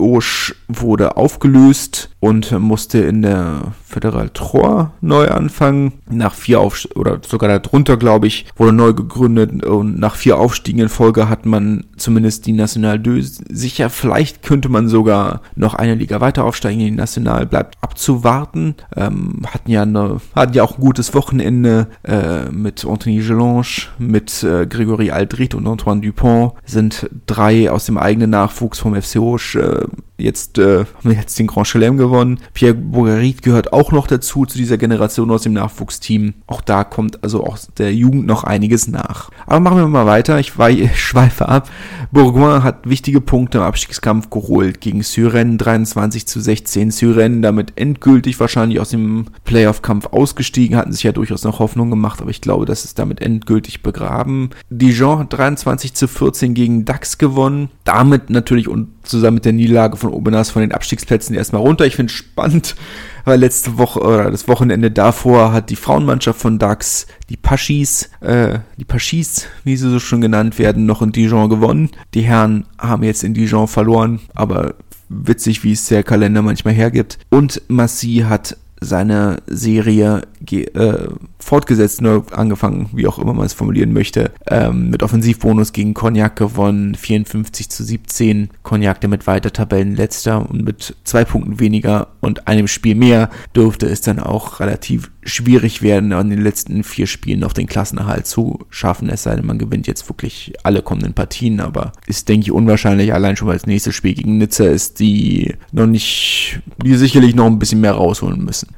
wurde 0.68 1.16
aufgelöst 1.16 2.10
und 2.20 2.52
musste 2.58 2.98
in 2.98 3.22
der 3.22 3.72
Federal 3.84 4.30
Trois 4.30 4.90
neu 5.00 5.28
anfangen. 5.28 5.92
Nach 6.10 6.34
vier 6.34 6.60
Auf 6.60 6.88
oder 6.94 7.20
sogar 7.26 7.58
darunter, 7.58 7.96
glaube 7.96 8.26
ich, 8.26 8.46
wurde 8.56 8.72
neu 8.72 8.94
gegründet 8.94 9.64
und 9.64 9.98
nach 9.98 10.16
vier 10.16 10.38
Aufstiegen 10.38 10.80
in 10.80 10.88
Folge 10.88 11.28
hat 11.28 11.46
man 11.46 11.84
zumindest 11.96 12.46
die 12.46 12.52
National 12.52 13.02
2 13.02 13.20
sicher. 13.50 13.90
Vielleicht 13.90 14.42
könnte 14.42 14.68
man 14.68 14.88
sogar 14.88 15.42
noch 15.54 15.74
eine 15.74 15.94
Liga 15.94 16.20
weiter 16.20 16.44
aufsteigen. 16.44 16.80
Die 16.80 16.90
National 16.90 17.46
bleibt 17.46 17.76
abzuwarten. 17.82 18.74
Ähm, 18.96 19.42
hatten 19.46 19.70
ja 19.70 19.82
eine, 19.82 20.20
hatten 20.34 20.54
ja 20.54 20.62
auch 20.62 20.78
ein 20.78 20.80
gutes 20.80 21.14
Wochenende 21.14 21.88
äh, 22.04 22.50
mit 22.50 22.84
Anthony 22.84 23.18
Gelange, 23.18 23.64
mit 23.98 24.42
äh, 24.42 24.66
Gregory 24.66 25.10
Aldrit 25.10 25.54
und 25.54 25.66
Antoine 25.66 26.00
Dupont 26.00 26.53
sind 26.64 27.08
drei 27.26 27.70
aus 27.70 27.86
dem 27.86 27.98
eigenen 27.98 28.30
Nachwuchs 28.30 28.78
vom 28.78 28.94
FC 29.00 29.16
Hoche 29.16 29.58
äh, 29.58 30.02
jetzt 30.16 30.58
äh, 30.58 30.80
haben 30.80 30.86
wir 31.02 31.14
jetzt 31.14 31.38
den 31.38 31.46
Grand 31.46 31.66
Chelem 31.66 31.96
gewonnen. 31.96 32.38
Pierre 32.52 32.74
Bourgarit 32.74 33.42
gehört 33.42 33.72
auch 33.72 33.90
noch 33.92 34.06
dazu, 34.06 34.46
zu 34.46 34.56
dieser 34.56 34.78
Generation 34.78 35.30
aus 35.30 35.42
dem 35.42 35.54
Nachwuchsteam. 35.54 36.34
Auch 36.46 36.60
da 36.60 36.84
kommt 36.84 37.22
also 37.24 37.44
auch 37.44 37.58
der 37.78 37.92
Jugend 37.92 38.26
noch 38.26 38.44
einiges 38.44 38.86
nach. 38.86 39.30
Aber 39.46 39.60
machen 39.60 39.78
wir 39.78 39.88
mal 39.88 40.06
weiter. 40.06 40.38
Ich, 40.38 40.58
ich 40.68 41.00
schweife 41.00 41.48
ab. 41.48 41.68
Bourgoin 42.12 42.62
hat 42.62 42.88
wichtige 42.88 43.20
Punkte 43.20 43.58
im 43.58 43.64
Abstiegskampf 43.64 44.30
geholt 44.30 44.80
gegen 44.80 45.02
Syren 45.02 45.58
23 45.58 46.26
zu 46.26 46.40
16. 46.40 46.90
Syren 46.90 47.42
damit 47.42 47.72
endgültig 47.76 48.38
wahrscheinlich 48.38 48.80
aus 48.80 48.90
dem 48.90 49.26
Playoff-Kampf 49.44 50.06
ausgestiegen, 50.06 50.76
hatten 50.76 50.92
sich 50.92 51.02
ja 51.02 51.12
durchaus 51.12 51.42
noch 51.42 51.58
Hoffnung 51.58 51.90
gemacht, 51.90 52.20
aber 52.20 52.30
ich 52.30 52.40
glaube, 52.40 52.66
das 52.66 52.84
ist 52.84 52.98
damit 52.98 53.20
endgültig 53.20 53.82
begraben. 53.82 54.50
Dijon 54.70 55.18
hat 55.18 55.32
23 55.32 55.94
zu 55.94 56.06
14 56.06 56.43
gegen 56.52 56.84
Dax 56.84 57.16
gewonnen. 57.16 57.70
Damit 57.84 58.28
natürlich 58.28 58.68
und 58.68 58.88
zusammen 59.04 59.36
mit 59.36 59.46
der 59.46 59.54
Niederlage 59.54 59.96
von 59.96 60.10
Obenas 60.10 60.50
von 60.50 60.60
den 60.60 60.72
Abstiegsplätzen 60.72 61.34
erstmal 61.34 61.62
runter. 61.62 61.86
Ich 61.86 61.96
finde 61.96 62.10
es 62.10 62.16
spannend, 62.16 62.76
weil 63.24 63.40
letzte 63.40 63.78
Woche 63.78 64.00
oder 64.00 64.30
das 64.30 64.48
Wochenende 64.48 64.90
davor 64.90 65.52
hat 65.52 65.70
die 65.70 65.76
Frauenmannschaft 65.76 66.40
von 66.40 66.58
DAX, 66.58 67.06
die 67.30 67.38
Paschis, 67.38 68.10
äh, 68.20 68.58
die 68.76 68.84
Paschis, 68.84 69.46
wie 69.64 69.76
sie 69.76 69.88
so 69.88 69.98
schon 69.98 70.20
genannt 70.20 70.58
werden, 70.58 70.84
noch 70.84 71.00
in 71.00 71.12
Dijon 71.12 71.48
gewonnen. 71.48 71.90
Die 72.12 72.22
Herren 72.22 72.66
haben 72.78 73.04
jetzt 73.04 73.24
in 73.24 73.32
Dijon 73.32 73.68
verloren, 73.68 74.20
aber 74.34 74.74
witzig, 75.08 75.64
wie 75.64 75.72
es 75.72 75.86
der 75.86 76.02
Kalender 76.02 76.42
manchmal 76.42 76.74
hergibt. 76.74 77.18
Und 77.30 77.62
Massi 77.68 78.24
hat 78.28 78.56
seine 78.84 79.42
Serie 79.46 80.22
äh, 80.50 81.08
fortgesetzt, 81.38 82.00
neu 82.00 82.22
angefangen, 82.32 82.90
wie 82.92 83.06
auch 83.06 83.18
immer 83.18 83.34
man 83.34 83.46
es 83.46 83.52
formulieren 83.54 83.92
möchte, 83.92 84.32
ähm, 84.46 84.90
mit 84.90 85.02
Offensivbonus 85.02 85.72
gegen 85.72 85.94
Cognac 85.94 86.36
gewonnen, 86.36 86.94
54 86.94 87.68
zu 87.70 87.84
17. 87.84 88.50
Cognac 88.62 89.00
damit 89.00 89.26
weiter 89.26 89.52
Tabellenletzter 89.52 90.48
und 90.48 90.64
mit 90.64 90.96
zwei 91.04 91.24
Punkten 91.24 91.60
weniger 91.60 92.08
und 92.20 92.48
einem 92.48 92.68
Spiel 92.68 92.94
mehr 92.94 93.30
dürfte 93.54 93.86
es 93.86 94.00
dann 94.00 94.18
auch 94.18 94.60
relativ 94.60 95.10
schwierig 95.24 95.82
werden, 95.82 96.12
an 96.12 96.30
den 96.30 96.40
letzten 96.40 96.84
vier 96.84 97.06
Spielen 97.06 97.40
noch 97.40 97.52
den 97.52 97.66
Klassenerhalt 97.66 98.26
zu 98.26 98.60
schaffen, 98.70 99.08
es 99.08 99.22
sei 99.22 99.36
denn, 99.36 99.46
man 99.46 99.58
gewinnt 99.58 99.86
jetzt 99.86 100.08
wirklich 100.08 100.52
alle 100.62 100.82
kommenden 100.82 101.14
Partien, 101.14 101.60
aber 101.60 101.92
ist, 102.06 102.28
denke 102.28 102.44
ich, 102.44 102.52
unwahrscheinlich, 102.52 103.12
allein 103.12 103.36
schon 103.36 103.48
weil 103.48 103.56
das 103.56 103.66
nächste 103.66 103.92
Spiel 103.92 104.14
gegen 104.14 104.38
Nizza 104.38 104.64
ist, 104.64 105.00
die 105.00 105.54
noch 105.72 105.86
nicht, 105.86 106.60
die 106.82 106.94
sicherlich 106.94 107.34
noch 107.34 107.46
ein 107.46 107.58
bisschen 107.58 107.80
mehr 107.80 107.92
rausholen 107.92 108.44
müssen 108.44 108.68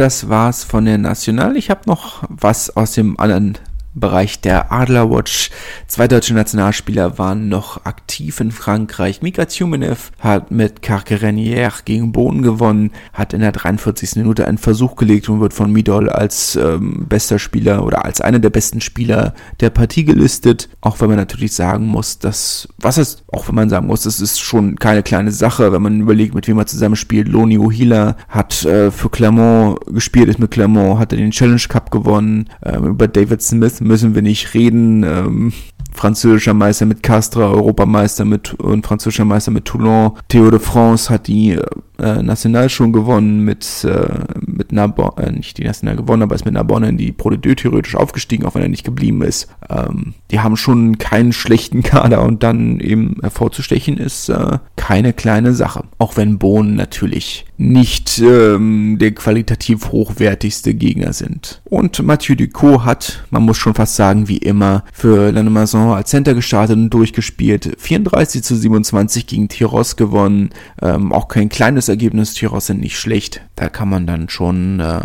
das 0.00 0.30
war's 0.30 0.64
von 0.64 0.86
der 0.86 0.96
National. 0.96 1.58
Ich 1.58 1.68
habe 1.68 1.82
noch 1.84 2.24
was 2.30 2.74
aus 2.74 2.92
dem 2.92 3.20
anderen 3.20 3.58
Bereich 3.92 4.40
der 4.40 4.70
Adlerwatch. 4.70 5.50
Zwei 5.88 6.06
deutsche 6.06 6.32
Nationalspieler 6.32 7.18
waren 7.18 7.48
noch 7.48 7.84
aktiv 7.84 8.38
in 8.38 8.52
Frankreich. 8.52 9.20
Mika 9.20 9.46
Tjumenev 9.46 10.12
hat 10.20 10.52
mit 10.52 10.80
Carquerenier 10.80 11.72
gegen 11.84 12.12
Boden 12.12 12.42
gewonnen, 12.42 12.92
hat 13.12 13.32
in 13.32 13.40
der 13.40 13.50
43. 13.50 14.16
Minute 14.16 14.46
einen 14.46 14.58
Versuch 14.58 14.94
gelegt 14.94 15.28
und 15.28 15.40
wird 15.40 15.54
von 15.54 15.72
Midol 15.72 16.08
als 16.08 16.54
ähm, 16.54 17.06
bester 17.08 17.40
Spieler 17.40 17.84
oder 17.84 18.04
als 18.04 18.20
einer 18.20 18.38
der 18.38 18.50
besten 18.50 18.80
Spieler 18.80 19.34
der 19.58 19.70
Partie 19.70 20.04
gelistet. 20.04 20.68
Auch 20.80 21.00
wenn 21.00 21.08
man 21.08 21.18
natürlich 21.18 21.52
sagen 21.52 21.86
muss, 21.86 22.20
dass, 22.20 22.68
was 22.78 22.96
ist, 22.96 23.24
auch 23.32 23.48
wenn 23.48 23.56
man 23.56 23.70
sagen 23.70 23.88
muss, 23.88 24.04
das 24.04 24.20
ist 24.20 24.40
schon 24.40 24.76
keine 24.76 25.02
kleine 25.02 25.32
Sache, 25.32 25.72
wenn 25.72 25.82
man 25.82 26.00
überlegt, 26.00 26.34
mit 26.34 26.46
wem 26.46 26.58
er 26.58 26.66
zusammenspielt. 26.66 27.26
Loni 27.26 27.58
Ohila 27.58 28.16
hat 28.28 28.64
äh, 28.64 28.92
für 28.92 29.10
Clermont 29.10 29.80
gespielt, 29.86 30.28
ist 30.28 30.38
mit 30.38 30.52
Clermont, 30.52 31.00
hat 31.00 31.12
er 31.12 31.18
den 31.18 31.32
Challenge 31.32 31.60
Cup 31.68 31.90
gewonnen, 31.90 32.48
ähm, 32.64 32.84
über 32.84 33.08
David 33.08 33.42
Smith 33.42 33.79
müssen 33.80 34.14
wir 34.14 34.22
nicht 34.22 34.54
reden. 34.54 35.02
Ähm, 35.02 35.52
französischer 35.92 36.54
Meister 36.54 36.86
mit 36.86 37.02
Castres, 37.02 37.42
Europameister 37.42 38.24
mit 38.24 38.54
und 38.54 38.86
französischer 38.86 39.24
Meister 39.24 39.50
mit 39.50 39.64
Toulon. 39.64 40.12
Theo 40.28 40.50
de 40.50 40.60
France 40.60 41.12
hat 41.12 41.26
die 41.26 41.58
äh, 42.00 42.22
National 42.22 42.68
schon 42.68 42.92
gewonnen 42.92 43.44
mit, 43.44 43.84
äh, 43.84 44.08
mit 44.40 44.72
Narbonne, 44.72 45.26
äh, 45.26 45.32
nicht 45.32 45.58
die 45.58 45.64
National 45.64 45.96
gewonnen, 45.96 46.22
aber 46.22 46.34
ist 46.34 46.44
mit 46.44 46.54
Narbonne 46.54 46.88
in 46.88 46.96
die 46.96 47.12
Pro 47.12 47.30
de 47.30 47.38
Deux 47.38 47.56
theoretisch 47.56 47.94
aufgestiegen, 47.94 48.46
auch 48.46 48.54
wenn 48.54 48.62
er 48.62 48.68
nicht 48.68 48.84
geblieben 48.84 49.22
ist. 49.22 49.48
Ähm, 49.68 50.14
die 50.30 50.40
haben 50.40 50.56
schon 50.56 50.98
keinen 50.98 51.32
schlechten 51.32 51.82
Kader 51.82 52.22
und 52.22 52.42
dann 52.42 52.80
eben 52.80 53.16
hervorzustechen 53.20 53.98
ist 53.98 54.28
äh, 54.28 54.58
keine 54.76 55.12
kleine 55.12 55.52
Sache. 55.52 55.84
Auch 55.98 56.16
wenn 56.16 56.38
Bohnen 56.38 56.74
natürlich 56.74 57.44
nicht 57.60 58.18
ähm, 58.20 58.96
der 58.98 59.12
qualitativ 59.12 59.92
hochwertigste 59.92 60.72
Gegner 60.72 61.12
sind. 61.12 61.60
Und 61.64 62.02
Mathieu 62.02 62.34
Ducot 62.34 62.86
hat, 62.86 63.24
man 63.28 63.42
muss 63.42 63.58
schon 63.58 63.74
fast 63.74 63.96
sagen, 63.96 64.28
wie 64.28 64.38
immer, 64.38 64.82
für 64.94 65.30
Lannemazon 65.30 65.92
als 65.92 66.08
Center 66.08 66.32
gestartet 66.32 66.76
und 66.76 66.88
durchgespielt. 66.88 67.76
34 67.78 68.42
zu 68.42 68.56
27 68.56 69.26
gegen 69.26 69.48
Tiros 69.48 69.96
gewonnen. 69.96 70.50
Ähm, 70.80 71.12
auch 71.12 71.28
kein 71.28 71.50
kleines 71.50 71.89
Ergebnis. 71.90 72.34
Tiros 72.34 72.66
sind 72.66 72.80
nicht 72.80 72.98
schlecht. 72.98 73.42
Da 73.56 73.68
kann 73.68 73.88
man 73.88 74.06
dann 74.06 74.28
schon, 74.28 74.80
äh, 74.80 75.00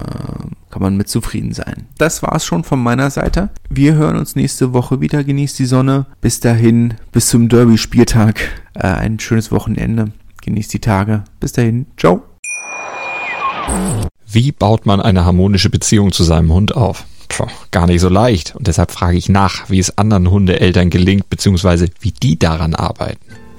kann 0.70 0.82
man 0.82 0.96
mit 0.96 1.10
zufrieden 1.10 1.54
sein. 1.54 1.88
Das 1.98 2.24
war's 2.24 2.46
schon 2.46 2.64
von 2.64 2.82
meiner 2.82 3.10
Seite. 3.10 3.50
Wir 3.70 3.96
hören 3.96 4.18
uns 4.18 4.36
nächste 4.36 4.74
Woche 4.74 5.02
wieder. 5.02 5.24
Genießt 5.24 5.60
die 5.60 5.66
Sonne. 5.66 6.06
Bis 6.22 6.40
dahin, 6.40 6.96
bis 7.12 7.28
zum 7.28 7.50
Derby-Spieltag. 7.50 8.40
Äh, 8.74 8.88
ein 8.88 9.20
schönes 9.20 9.52
Wochenende. 9.52 10.12
Genießt 10.42 10.74
die 10.74 10.80
Tage. 10.80 11.24
Bis 11.40 11.52
dahin. 11.52 11.88
Ciao. 11.98 12.24
Wie 14.28 14.52
baut 14.52 14.86
man 14.86 15.02
eine 15.02 15.26
harmonische 15.26 15.70
Beziehung 15.70 16.12
zu 16.12 16.24
seinem 16.24 16.52
Hund 16.52 16.76
auf? 16.76 17.06
Puh, 17.30 17.48
gar 17.72 17.88
nicht 17.88 18.02
so 18.02 18.10
leicht. 18.10 18.56
Und 18.56 18.68
deshalb 18.68 18.92
frage 18.92 19.18
ich 19.18 19.30
nach, 19.30 19.70
wie 19.70 19.80
es 19.80 19.98
anderen 19.98 20.30
Hundeeltern 20.30 20.90
gelingt, 20.90 21.30
beziehungsweise 21.30 21.90
wie 22.00 22.12
die 22.12 22.38
daran 22.38 22.76
arbeiten. 22.76 23.35